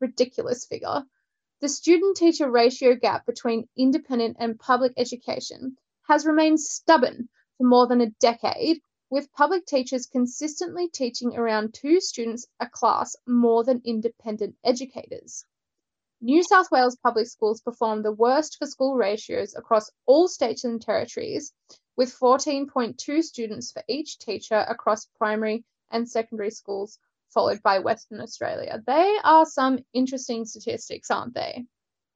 [0.00, 1.04] Ridiculous figure.
[1.60, 5.76] The student teacher ratio gap between independent and public education
[6.08, 12.00] has remained stubborn for more than a decade, with public teachers consistently teaching around two
[12.00, 15.44] students a class more than independent educators.
[16.20, 20.80] New South Wales public schools perform the worst for school ratios across all states and
[20.80, 21.52] territories,
[21.96, 26.98] with 14.2 students for each teacher across primary and secondary schools
[27.28, 28.82] followed by Western Australia.
[28.86, 31.66] They are some interesting statistics, aren't they?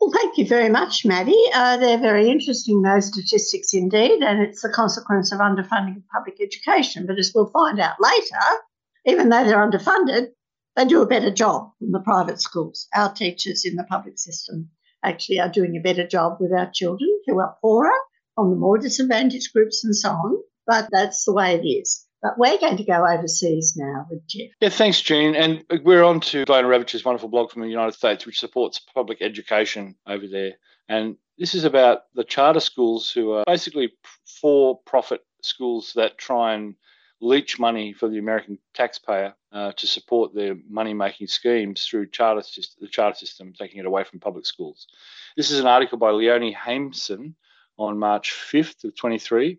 [0.01, 1.45] Well, thank you very much, Maddie.
[1.53, 6.41] Uh, they're very interesting, those statistics indeed, and it's the consequence of underfunding of public
[6.41, 7.07] education.
[7.07, 8.63] But as we'll find out later,
[9.05, 10.29] even though they're underfunded,
[10.75, 12.89] they do a better job than the private schools.
[12.95, 14.71] Our teachers in the public system
[15.05, 17.93] actually are doing a better job with our children who are poorer,
[18.39, 20.43] on the more disadvantaged groups, and so on.
[20.67, 22.07] But that's the way it is.
[22.23, 24.51] But we're going to go overseas now with Jeff.
[24.61, 25.35] Yeah, thanks, Jean.
[25.35, 29.23] And we're on to Diana Ravitch's wonderful blog from the United States, which supports public
[29.23, 30.53] education over there.
[30.89, 33.93] And this is about the charter schools who are basically
[34.41, 36.75] for profit schools that try and
[37.23, 42.43] leech money for the American taxpayer uh, to support their money making schemes through charter
[42.81, 44.87] the charter system, taking it away from public schools.
[45.37, 47.35] This is an article by Leonie Haimson
[47.79, 49.59] on March 5th of 23,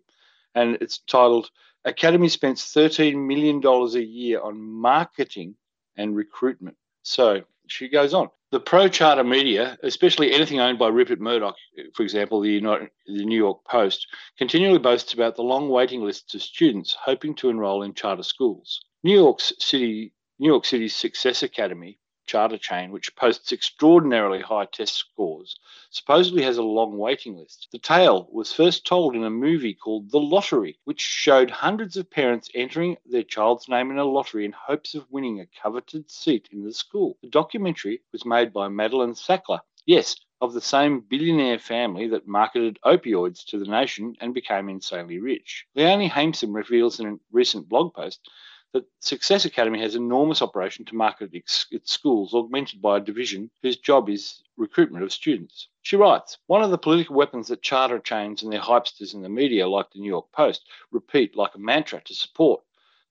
[0.54, 1.50] and it's titled
[1.84, 5.56] Academy spends $13 million a year on marketing
[5.96, 6.76] and recruitment.
[7.02, 8.28] So she goes on.
[8.50, 11.56] The pro charter media, especially anything owned by Rupert Murdoch,
[11.94, 12.60] for example, the,
[13.06, 14.06] the New York Post,
[14.36, 18.80] continually boasts about the long waiting lists of students hoping to enroll in charter schools.
[19.02, 24.94] New York City, New York City's Success Academy charter chain, which posts extraordinarily high test
[24.94, 25.58] scores,
[25.90, 27.68] supposedly has a long waiting list.
[27.72, 32.10] The tale was first told in a movie called The Lottery, which showed hundreds of
[32.10, 36.48] parents entering their child's name in a lottery in hopes of winning a coveted seat
[36.52, 37.18] in the school.
[37.22, 39.60] The documentary was made by Madeleine Sackler.
[39.84, 45.20] Yes, of the same billionaire family that marketed opioids to the nation and became insanely
[45.20, 45.66] rich.
[45.76, 48.28] Leonie Haimson reveals in a recent blog post
[48.72, 53.76] that Success Academy has enormous operation to market its, schools, augmented by a division whose
[53.76, 55.68] job is recruitment of students.
[55.82, 59.28] She writes, one of the political weapons that charter chains and their hypesters in the
[59.28, 62.62] media, like the New York Post, repeat like a mantra to support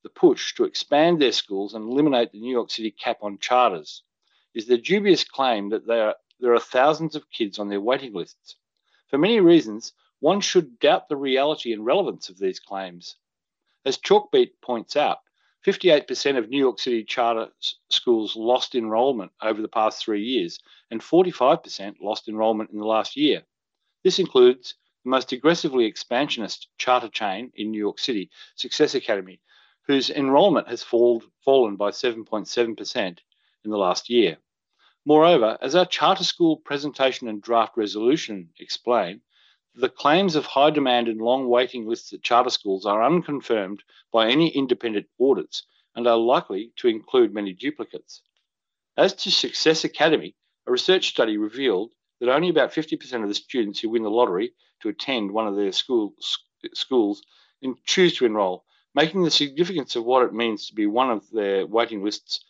[0.04, 4.02] the push to expand their schools and eliminate the New York City cap on charters
[4.54, 8.56] is the dubious claim that are, there are thousands of kids on their waiting lists.
[9.10, 13.16] For many reasons, one should doubt the reality and relevance of these claims.
[13.86, 15.20] As Chalkbeat points out,
[15.66, 17.50] 58% of New York City charter
[17.90, 20.60] schools lost enrolment over the past three years,
[20.90, 23.44] and 45% lost enrolment in the last year.
[24.04, 29.40] This includes the most aggressively expansionist charter chain in New York City, Success Academy,
[29.86, 33.18] whose enrolment has fall, fallen by 7.7%
[33.64, 34.38] in the last year.
[35.06, 39.22] Moreover, as our charter school presentation and draft resolution explain,
[39.74, 44.30] the claims of high demand and long waiting lists at charter schools are unconfirmed by
[44.30, 45.64] any independent audits
[45.96, 48.22] and are likely to include many duplicates.
[48.98, 50.36] As to Success Academy,
[50.68, 54.54] a research study revealed that only about 50% of the students who win the lottery
[54.82, 56.14] to attend one of their school,
[56.74, 57.24] schools
[57.86, 61.66] choose to enrol, making the significance of what it means to be one of their
[61.66, 62.44] waiting lists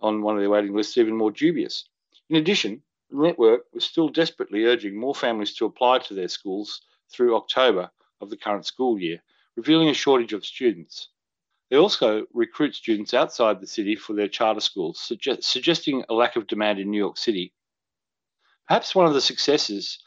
[0.00, 1.88] on one of their waiting lists even more dubious.
[2.28, 6.80] In addition, the network was still desperately urging more families to apply to their schools
[7.10, 7.90] through October
[8.20, 9.22] of the current school year,
[9.56, 11.08] revealing a shortage of students.
[11.70, 16.36] They also recruit students outside the city for their charter schools, suggest- suggesting a lack
[16.36, 17.52] of demand in New York City.
[18.68, 19.98] Perhaps one of the successes,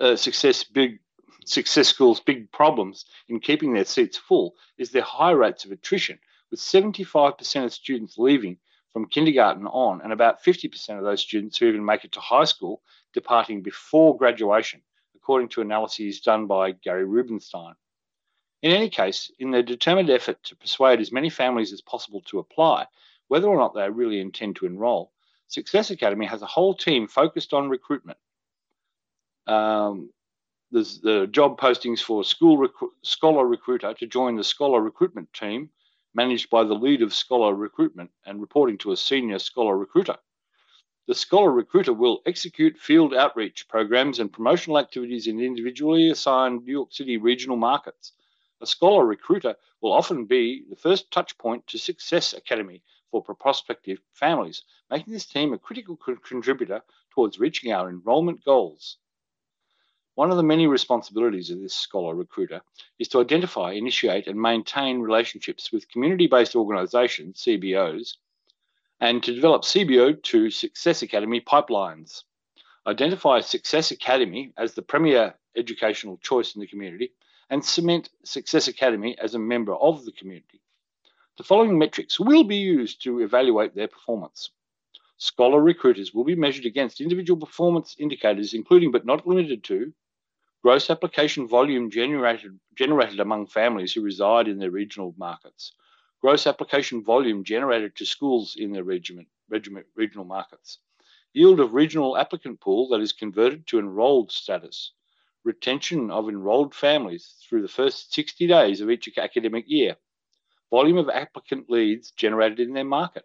[0.00, 1.00] uh, success big
[1.44, 6.18] success schools' big problems in keeping their seats full is their high rates of attrition,
[6.50, 8.58] with 75% of students leaving
[8.92, 12.44] from kindergarten on, and about 50% of those students who even make it to high
[12.44, 12.82] school
[13.12, 14.82] departing before graduation,
[15.16, 17.74] according to analyses done by Gary Rubenstein.
[18.62, 22.38] In any case, in their determined effort to persuade as many families as possible to
[22.38, 22.86] apply,
[23.28, 25.12] whether or not they really intend to enrol,
[25.48, 28.18] Success Academy has a whole team focused on recruitment.
[29.46, 30.10] Um,
[30.70, 35.70] there's the job postings for school recru- scholar recruiter to join the scholar recruitment team,
[36.14, 40.16] managed by the lead of scholar recruitment and reporting to a senior scholar recruiter.
[41.06, 46.72] The scholar recruiter will execute field outreach programs and promotional activities in individually assigned New
[46.72, 48.12] York City regional markets.
[48.60, 54.00] A scholar recruiter will often be the first touch point to Success Academy for prospective
[54.14, 58.96] families, making this team a critical contributor towards reaching our enrollment goals.
[60.14, 62.60] One of the many responsibilities of this scholar recruiter
[62.98, 68.16] is to identify, initiate, and maintain relationships with community based organisations, CBOs,
[69.00, 72.24] and to develop CBO to Success Academy pipelines.
[72.86, 77.14] Identify Success Academy as the premier educational choice in the community
[77.48, 80.60] and cement Success Academy as a member of the community.
[81.38, 84.50] The following metrics will be used to evaluate their performance.
[85.16, 89.94] Scholar recruiters will be measured against individual performance indicators, including but not limited to
[90.62, 95.72] gross application volume generated, generated among families who reside in their regional markets,
[96.20, 100.78] gross application volume generated to schools in their regiment, regiment, regional markets,
[101.32, 104.92] yield of regional applicant pool that is converted to enrolled status,
[105.44, 109.96] retention of enrolled families through the first 60 days of each academic year,
[110.70, 113.24] volume of applicant leads generated in their market,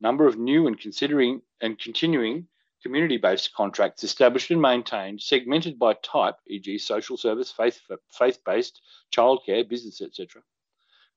[0.00, 2.46] number of new and considering and continuing
[2.82, 8.80] community based contracts established and maintained, segmented by type, e.g., social service, faith based,
[9.14, 10.42] childcare, business, etc.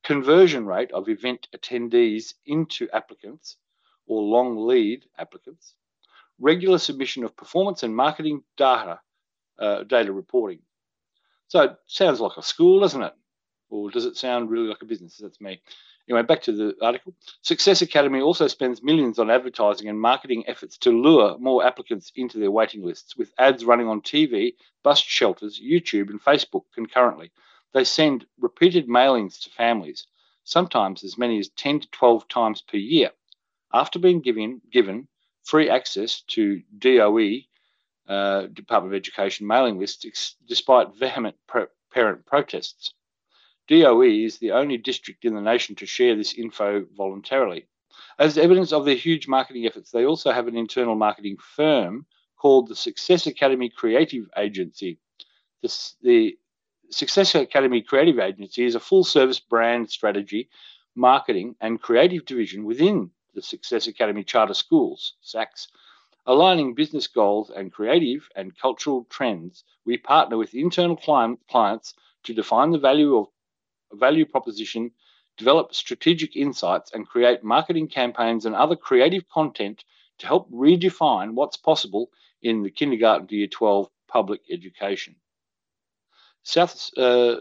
[0.03, 3.57] Conversion rate of event attendees into applicants
[4.07, 5.73] or long lead applicants.
[6.39, 8.99] Regular submission of performance and marketing data,
[9.57, 10.59] uh, data reporting.
[11.47, 13.13] So it sounds like a school, doesn't it?
[13.69, 15.17] Or does it sound really like a business?
[15.17, 15.61] That's me.
[16.07, 17.15] Anyway, back to the article.
[17.41, 22.37] Success Academy also spends millions on advertising and marketing efforts to lure more applicants into
[22.37, 24.53] their waiting lists, with ads running on TV,
[24.83, 27.31] bus shelters, YouTube, and Facebook concurrently.
[27.73, 30.05] They send repeated mailings to families,
[30.43, 33.09] sometimes as many as 10 to 12 times per year.
[33.73, 35.07] After being given, given
[35.43, 37.39] free access to DOE,
[38.07, 41.35] uh, Department of Education mailing lists, despite vehement
[41.91, 42.93] parent protests.
[43.67, 47.65] DOE is the only district in the nation to share this info voluntarily.
[48.19, 52.05] As evidence of their huge marketing efforts, they also have an internal marketing firm
[52.37, 54.99] called the Success Academy Creative Agency.
[55.61, 56.37] This, the
[56.91, 60.49] Success Academy Creative Agency is a full service brand strategy,
[60.95, 65.67] marketing, and creative division within the Success Academy Charter Schools, SACS.
[66.27, 71.93] Aligning business goals and creative and cultural trends, we partner with internal clients
[72.23, 73.27] to define the value of
[73.95, 74.91] value proposition,
[75.37, 79.83] develop strategic insights, and create marketing campaigns and other creative content
[80.19, 82.09] to help redefine what's possible
[82.41, 85.15] in the kindergarten to year 12 public education.
[86.43, 87.37] South uh,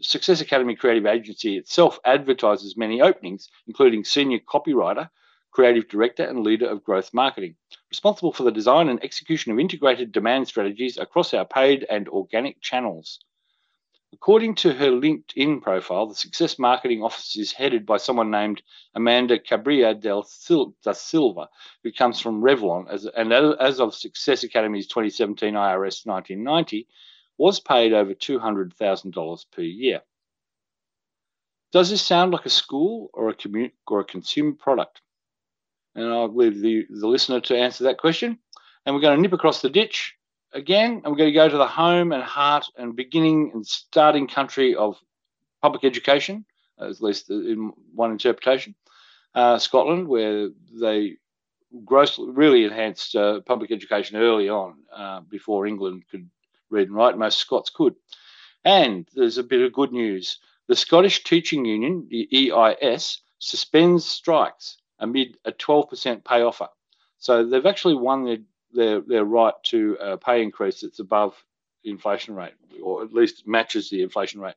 [0.00, 5.10] Success Academy Creative Agency itself advertises many openings, including senior copywriter,
[5.50, 7.54] creative director, and leader of growth marketing,
[7.90, 12.60] responsible for the design and execution of integrated demand strategies across our paid and organic
[12.60, 13.20] channels.
[14.12, 18.60] According to her LinkedIn profile, the Success Marketing Office is headed by someone named
[18.94, 21.48] Amanda Cabria del Sil- da Silva,
[21.84, 26.88] who comes from Revlon, as, and as of Success Academy's 2017 IRS 1990,
[27.38, 30.02] was paid over $200,000 per year.
[31.72, 35.00] Does this sound like a school or a, commun- or a consumer product?
[35.94, 38.40] And I'll leave the, the listener to answer that question.
[38.84, 40.16] And we're going to nip across the ditch
[40.52, 44.26] again, and we're going to go to the home and heart and beginning and starting
[44.26, 44.98] country of
[45.62, 46.44] public education,
[46.80, 48.74] at least in one interpretation,
[49.34, 50.48] uh, Scotland, where
[50.80, 51.16] they
[51.84, 56.28] grossly really enhanced uh, public education early on uh, before England could
[56.70, 57.16] read and write.
[57.16, 57.94] Most Scots could.
[58.64, 60.38] And there's a bit of good news.
[60.68, 66.68] The Scottish Teaching Union, the EIS, suspends strikes amid a 12% pay offer.
[67.18, 68.38] So they've actually won their
[68.72, 71.34] their their right to a pay increase that's above
[71.84, 74.54] the inflation rate, or at least matches the inflation rate.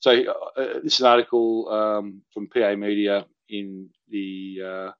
[0.00, 4.90] So uh, uh, this is an article um, from PA Media in the uh,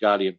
[0.00, 0.38] Guardian.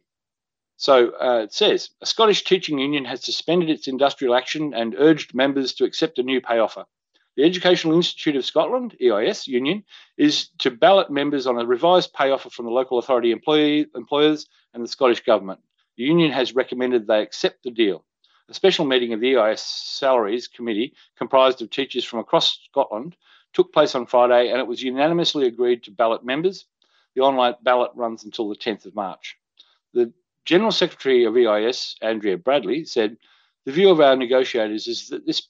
[0.76, 5.34] So uh, it says a Scottish teaching union has suspended its industrial action and urged
[5.34, 6.84] members to accept a new pay offer.
[7.36, 9.84] The Educational Institute of Scotland, EIS union,
[10.16, 14.46] is to ballot members on a revised pay offer from the local authority employee, employers
[14.74, 15.60] and the Scottish Government.
[15.98, 18.04] The union has recommended they accept the deal.
[18.48, 23.16] A special meeting of the EIS Salaries Committee, comprised of teachers from across Scotland,
[23.52, 26.66] took place on Friday and it was unanimously agreed to ballot members.
[27.16, 29.36] The online ballot runs until the 10th of March.
[29.92, 30.12] The
[30.44, 33.16] General Secretary of EIS, Andrea Bradley, said,
[33.64, 35.48] the view of our negotiators is that this,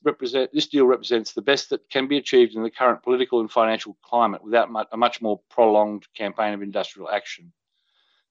[0.52, 3.98] this deal represents the best that can be achieved in the current political and financial
[4.02, 7.52] climate without a much more prolonged campaign of industrial action.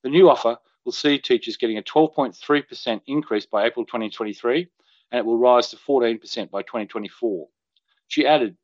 [0.01, 0.57] The new offer
[0.87, 4.69] will see teachers getting a 12.3% increase by April 2023,
[5.11, 7.47] and it will rise to 14% by 2024.
[8.07, 8.55] She added,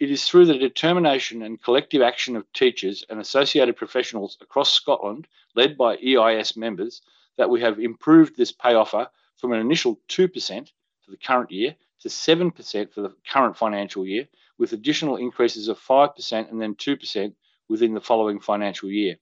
[0.00, 5.28] it is through the determination and collective action of teachers and associated professionals across Scotland,
[5.54, 7.02] led by EIS members,
[7.38, 10.72] that we have improved this pay offer from an initial 2%
[11.04, 14.26] for the current year to 7% for the current financial year,
[14.58, 17.32] with additional increases of 5% and then 2%
[17.68, 19.18] within the following financial year.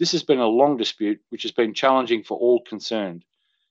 [0.00, 3.22] This has been a long dispute which has been challenging for all concerned.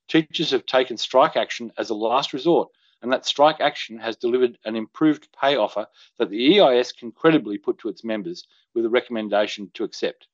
[0.07, 2.69] Teachers have taken strike action as a last resort,
[3.01, 5.87] and that strike action has delivered an improved pay offer
[6.19, 10.27] that the EIS can credibly put to its members with a recommendation to accept.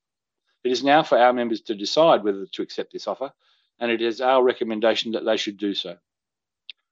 [0.65, 3.31] It is now for our members to decide whether to accept this offer,
[3.79, 5.97] and it is our recommendation that they should do so.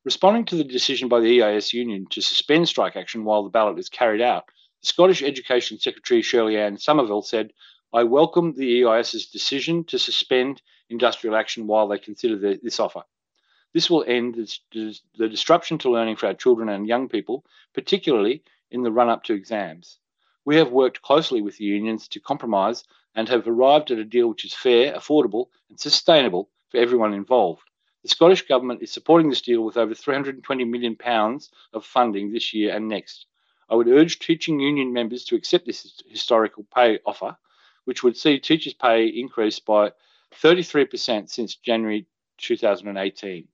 [0.05, 3.77] Responding to the decision by the EIS Union to suspend strike action while the ballot
[3.79, 4.45] is carried out,
[4.79, 7.51] the Scottish Education Secretary Shirley-Anne Somerville said,
[7.95, 13.03] I welcome the EIS's decision to suspend industrial action while they consider the, this offer.
[13.71, 18.43] This will end the, the disruption to learning for our children and young people, particularly
[18.71, 19.99] in the run up to exams.
[20.43, 22.83] We have worked closely with the unions to compromise
[23.13, 27.61] and have arrived at a deal which is fair, affordable, and sustainable for everyone involved.
[28.01, 30.97] The Scottish Government is supporting this deal with over £320 million
[31.73, 33.27] of funding this year and next.
[33.69, 37.37] I would urge teaching union members to accept this historical pay offer,
[37.85, 39.91] which would see teachers' pay increase by
[40.41, 42.05] 33% since January
[42.37, 43.47] 2018.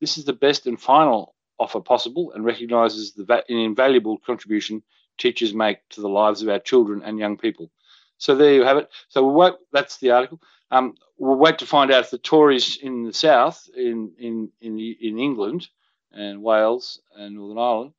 [0.00, 4.82] This is the best and final offer possible and recognises the invaluable contribution
[5.18, 7.70] teachers make to the lives of our children and young people.
[8.18, 8.90] So there you have it.
[9.08, 10.40] So we'll wait, that's the article.
[10.70, 14.78] Um, we'll wait to find out if the Tories in the south, in in in,
[14.78, 15.68] in England
[16.12, 17.92] and Wales and Northern Ireland,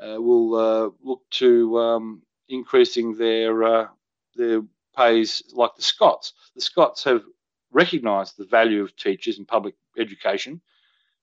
[0.00, 3.86] uh, will uh, look to um, increasing their uh,
[4.36, 4.62] their
[4.96, 6.32] pays like the Scots.
[6.54, 7.22] The Scots have
[7.72, 10.60] recognised the value of teachers in public education.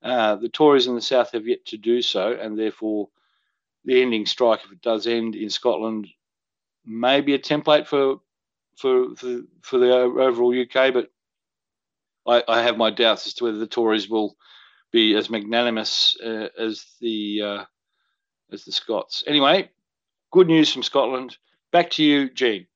[0.04, 3.10] Uh, the Tories in the south have yet to do so, and therefore,
[3.86, 6.08] the ending strike, if it does end in Scotland,
[6.86, 8.20] may be a template for
[8.78, 11.12] for for, for the overall UK, but
[12.28, 14.36] I, I, have my doubts as to whether the Tories will
[14.92, 17.66] be as magnanimous uh, as the uh,
[18.52, 19.24] as the Scots.
[19.28, 19.70] Anyway,
[20.32, 21.38] good news from Scotland.
[21.72, 22.68] Back to you, Jean.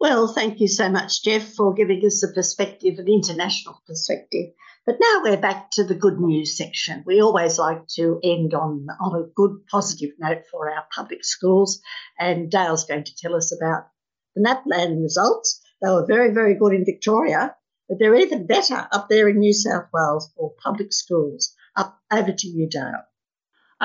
[0.00, 4.46] Well, thank you so much, Jeff, for giving us a perspective, an international perspective.
[4.86, 7.04] But now we're back to the good news section.
[7.04, 11.82] We always like to end on, on a good, positive note for our public schools,
[12.18, 13.88] and Dale's going to tell us about
[14.34, 15.60] the NAPLAN results.
[15.82, 17.54] They were very, very good in Victoria,
[17.86, 21.54] but they're even better up there in New South Wales for public schools.
[21.76, 23.04] Up over to you, Dale.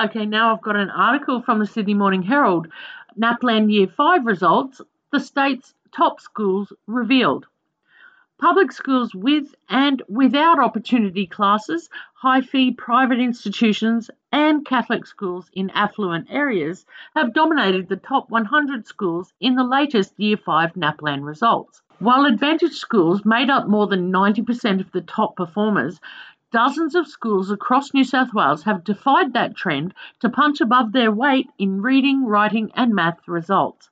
[0.02, 2.68] Okay, now I've got an article from the Sydney Morning Herald.
[3.18, 4.80] NAPLAN Year 5 results,
[5.12, 7.46] the state's top schools revealed.
[8.38, 15.70] Public schools with and without opportunity classes, high fee private institutions, and Catholic schools in
[15.70, 16.84] affluent areas
[17.14, 21.80] have dominated the top 100 schools in the latest Year 5 NAPLAN results.
[21.98, 25.98] While Advantage schools made up more than 90% of the top performers,
[26.52, 31.10] dozens of schools across New South Wales have defied that trend to punch above their
[31.10, 33.88] weight in reading, writing, and math results.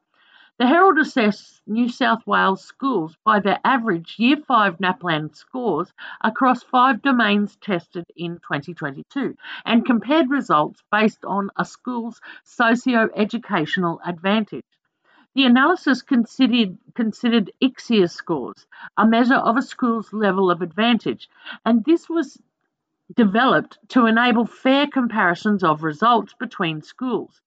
[0.57, 6.63] The Herald assessed New South Wales schools by their average Year 5 NAPLAN scores across
[6.63, 14.65] five domains tested in 2022 and compared results based on a school's socio-educational advantage.
[15.35, 21.29] The analysis considered, considered ICSEA scores, a measure of a school's level of advantage,
[21.67, 22.41] and this was
[23.17, 27.41] developed to enable fair comparisons of results between schools.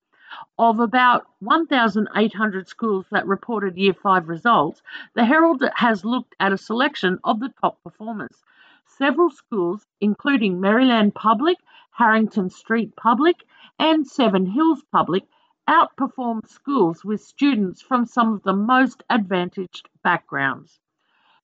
[0.60, 4.82] Of about 1,800 schools that reported Year 5 results,
[5.14, 8.44] the Herald has looked at a selection of the top performers.
[8.86, 11.58] Several schools, including Maryland Public,
[11.92, 13.46] Harrington Street Public,
[13.80, 15.24] and Seven Hills Public,
[15.68, 20.80] outperformed schools with students from some of the most advantaged backgrounds.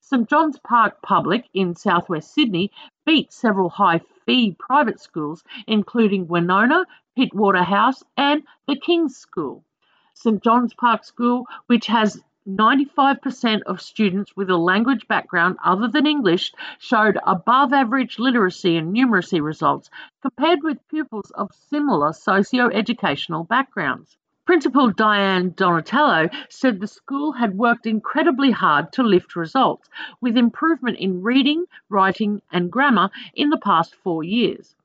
[0.06, 2.70] St John's Park Public in southwest Sydney
[3.06, 6.84] beat several high fee private schools, including Wenona,
[7.16, 9.64] Pittwater House, and the King's School.
[10.12, 16.06] St John's Park School, which has 95% of students with a language background other than
[16.06, 19.88] English showed above average literacy and numeracy results
[20.20, 24.18] compared with pupils of similar socio-educational backgrounds.
[24.46, 29.88] Principal Diane Donatello said the school had worked incredibly hard to lift results,
[30.20, 34.76] with improvement in reading, writing, and grammar in the past four years.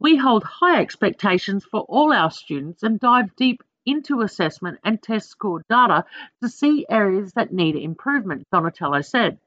[0.00, 5.30] We hold high expectations for all our students and dive deep into assessment and test
[5.30, 6.04] score data
[6.42, 9.38] to see areas that need improvement, Donatello said.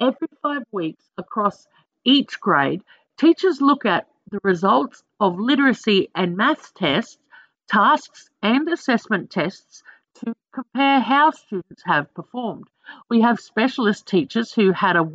[0.00, 1.66] Every five weeks across
[2.04, 2.84] each grade,
[3.16, 7.18] teachers look at the results of literacy and maths tests,
[7.68, 9.82] tasks, and assessment tests
[10.14, 12.68] to compare how students have performed.
[13.08, 15.08] We have specialist teachers who had a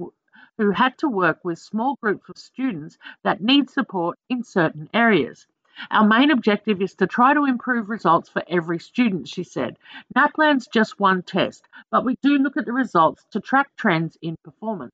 [0.58, 5.48] who had to work with small groups of students that need support in certain areas.
[5.90, 9.78] Our main objective is to try to improve results for every student, she said.
[10.16, 14.36] NAPLAN's just one test, but we do look at the results to track trends in
[14.44, 14.94] performance.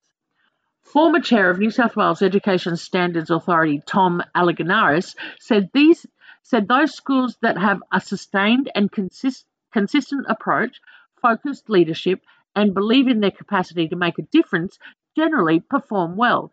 [0.81, 6.05] Former chair of New South Wales Education Standards Authority, Tom Alegounarias, said these
[6.49, 10.81] said those schools that have a sustained and consist, consistent approach,
[11.21, 12.23] focused leadership,
[12.55, 14.79] and believe in their capacity to make a difference
[15.15, 16.51] generally perform well.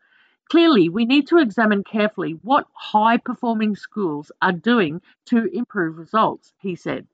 [0.51, 6.53] Clearly, we need to examine carefully what high performing schools are doing to improve results,
[6.59, 7.07] he said.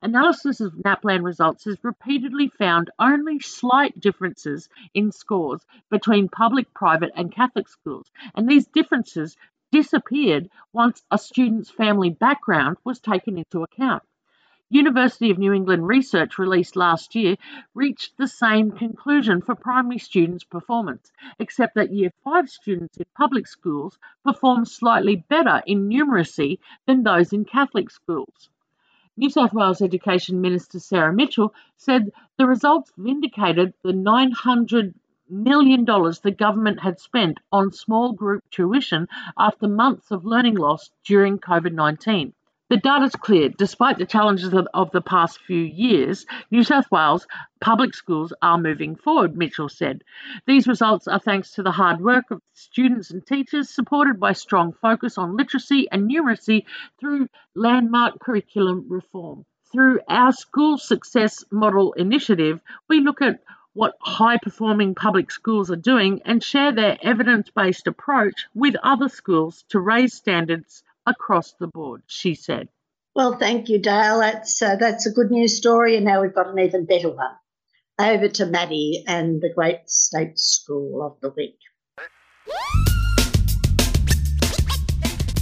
[0.00, 7.10] Analysis of NAPLAN results has repeatedly found only slight differences in scores between public, private,
[7.16, 9.36] and Catholic schools, and these differences
[9.72, 14.02] disappeared once a student's family background was taken into account.
[14.72, 17.36] University of New England research released last year
[17.74, 21.10] reached the same conclusion for primary students' performance,
[21.40, 27.32] except that Year 5 students in public schools performed slightly better in numeracy than those
[27.32, 28.48] in Catholic schools.
[29.16, 34.94] New South Wales Education Minister Sarah Mitchell said the results vindicated the $900
[35.30, 39.08] million dollars the government had spent on small group tuition
[39.38, 42.32] after months of learning loss during COVID 19.
[42.70, 43.48] The data is clear.
[43.48, 47.26] Despite the challenges of, of, the past few years, New South Wales
[47.60, 50.04] public schools are moving forward, Mitchell said.
[50.46, 54.72] These results are thanks to the hard work of students and teachers, supported by strong
[54.72, 56.64] focus on literacy and numeracy
[57.00, 57.26] through
[57.56, 59.44] landmark curriculum reform.
[59.72, 63.40] Through our School Success Model initiative, we look at
[63.72, 69.08] what high performing public schools are doing and share their evidence based approach with other
[69.08, 72.68] schools to raise standards across the board, she said.
[73.14, 74.20] Well, thank you, Dale.
[74.20, 77.36] That's, uh, that's a good news story, and now we've got an even better one.
[77.98, 81.58] Over to Maddie and the Great State School of the Week.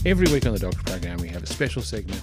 [0.04, 2.22] Every week on the Dogs program, we have a special segment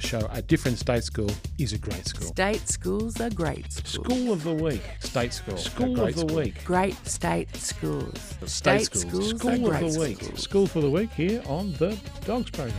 [0.00, 2.26] to show a different state school is a great school.
[2.28, 4.06] State schools are great schools.
[4.06, 4.82] School of the week.
[5.00, 5.56] State school.
[5.56, 6.36] School of the school.
[6.36, 6.64] week.
[6.64, 8.18] Great state schools.
[8.44, 9.08] State, state schools.
[9.08, 10.22] schools School are of great the week.
[10.22, 10.42] schools.
[10.42, 12.74] School for the week here on the Dogs program.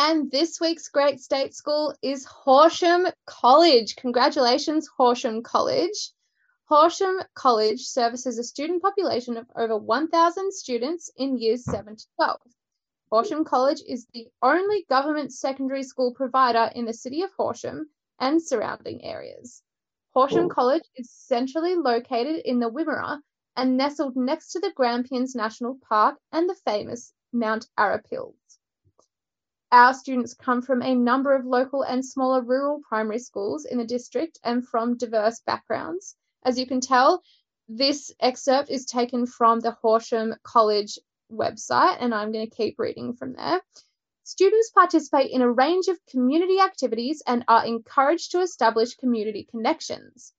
[0.00, 3.96] And this week's Great State School is Horsham College.
[3.96, 6.12] Congratulations, Horsham College.
[6.70, 12.40] Horsham College services a student population of over 1,000 students in years 7 to 12.
[13.10, 17.88] Horsham College is the only government secondary school provider in the city of Horsham
[18.18, 19.62] and surrounding areas.
[20.12, 23.22] Horsham College is centrally located in the Wimmera
[23.56, 28.58] and nestled next to the Grampians National Park and the famous Mount Arapiles.
[29.72, 33.86] Our students come from a number of local and smaller rural primary schools in the
[33.86, 36.14] district and from diverse backgrounds.
[36.48, 37.22] As you can tell,
[37.68, 40.98] this excerpt is taken from the Horsham College
[41.30, 43.60] website, and I'm going to keep reading from there.
[44.24, 50.32] Students participate in a range of community activities and are encouraged to establish community connections.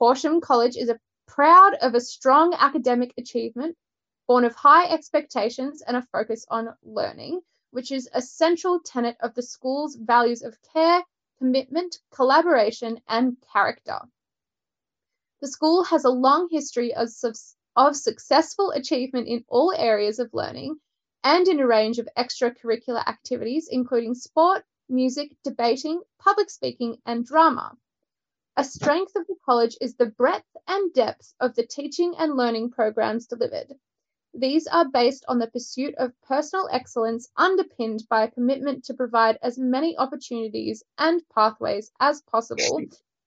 [0.00, 0.92] Horsham College is
[1.28, 3.76] proud of a strong academic achievement,
[4.26, 7.40] born of high expectations and a focus on learning,
[7.70, 11.04] which is a central tenet of the school's values of care,
[11.38, 14.00] commitment, collaboration, and character.
[15.42, 17.10] The school has a long history of,
[17.76, 20.80] of successful achievement in all areas of learning
[21.22, 27.76] and in a range of extracurricular activities, including sport, music, debating, public speaking, and drama.
[28.56, 32.70] A strength of the college is the breadth and depth of the teaching and learning
[32.70, 33.78] programs delivered.
[34.32, 39.38] These are based on the pursuit of personal excellence underpinned by a commitment to provide
[39.42, 42.80] as many opportunities and pathways as possible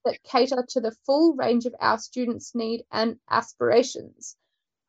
[0.05, 4.35] that cater to the full range of our students' need and aspirations.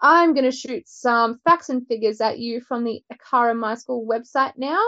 [0.00, 4.06] I'm going to shoot some facts and figures at you from the ACARA My School
[4.06, 4.82] website now.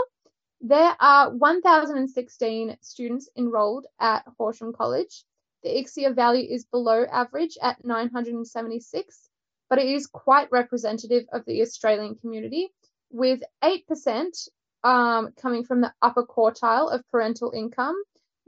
[0.60, 5.24] There are 1,016 students enrolled at Horsham College.
[5.64, 9.28] The ICSEA value is below average at 976.
[9.68, 12.68] but it is quite representative of the Australian community,
[13.10, 14.48] with 8%
[14.84, 17.96] um, coming from the upper quartile of parental income,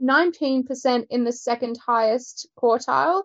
[0.01, 3.23] 19% in the second highest quartile,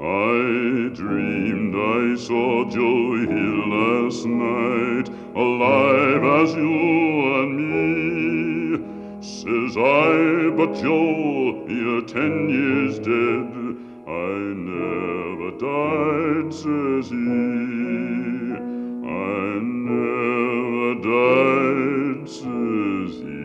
[0.00, 1.37] I dreamed
[1.78, 8.78] I saw Joe Hill last night, alive as you and me.
[9.20, 13.76] Says I, but Joe, you're ten years dead.
[14.08, 14.38] I
[14.74, 17.16] never died, says he.
[19.06, 23.38] I never died, says he.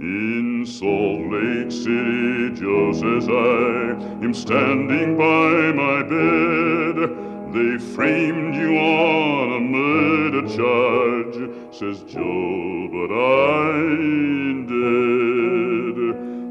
[0.00, 6.96] In Salt Lake City, Joe says I am standing by my bed.
[7.52, 11.36] They framed you on a murder charge,
[11.74, 15.32] says Joe, but I ain't dead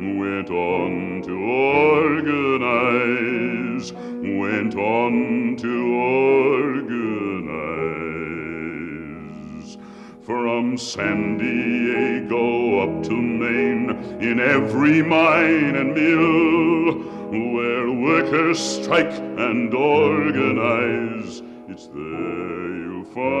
[4.75, 5.95] went on to
[7.71, 7.77] organize.
[10.23, 13.89] From San Diego up to Maine,
[14.21, 16.93] in every mine and mill,
[17.53, 21.41] where workers strike and organize.
[21.67, 23.40] It's there you'll find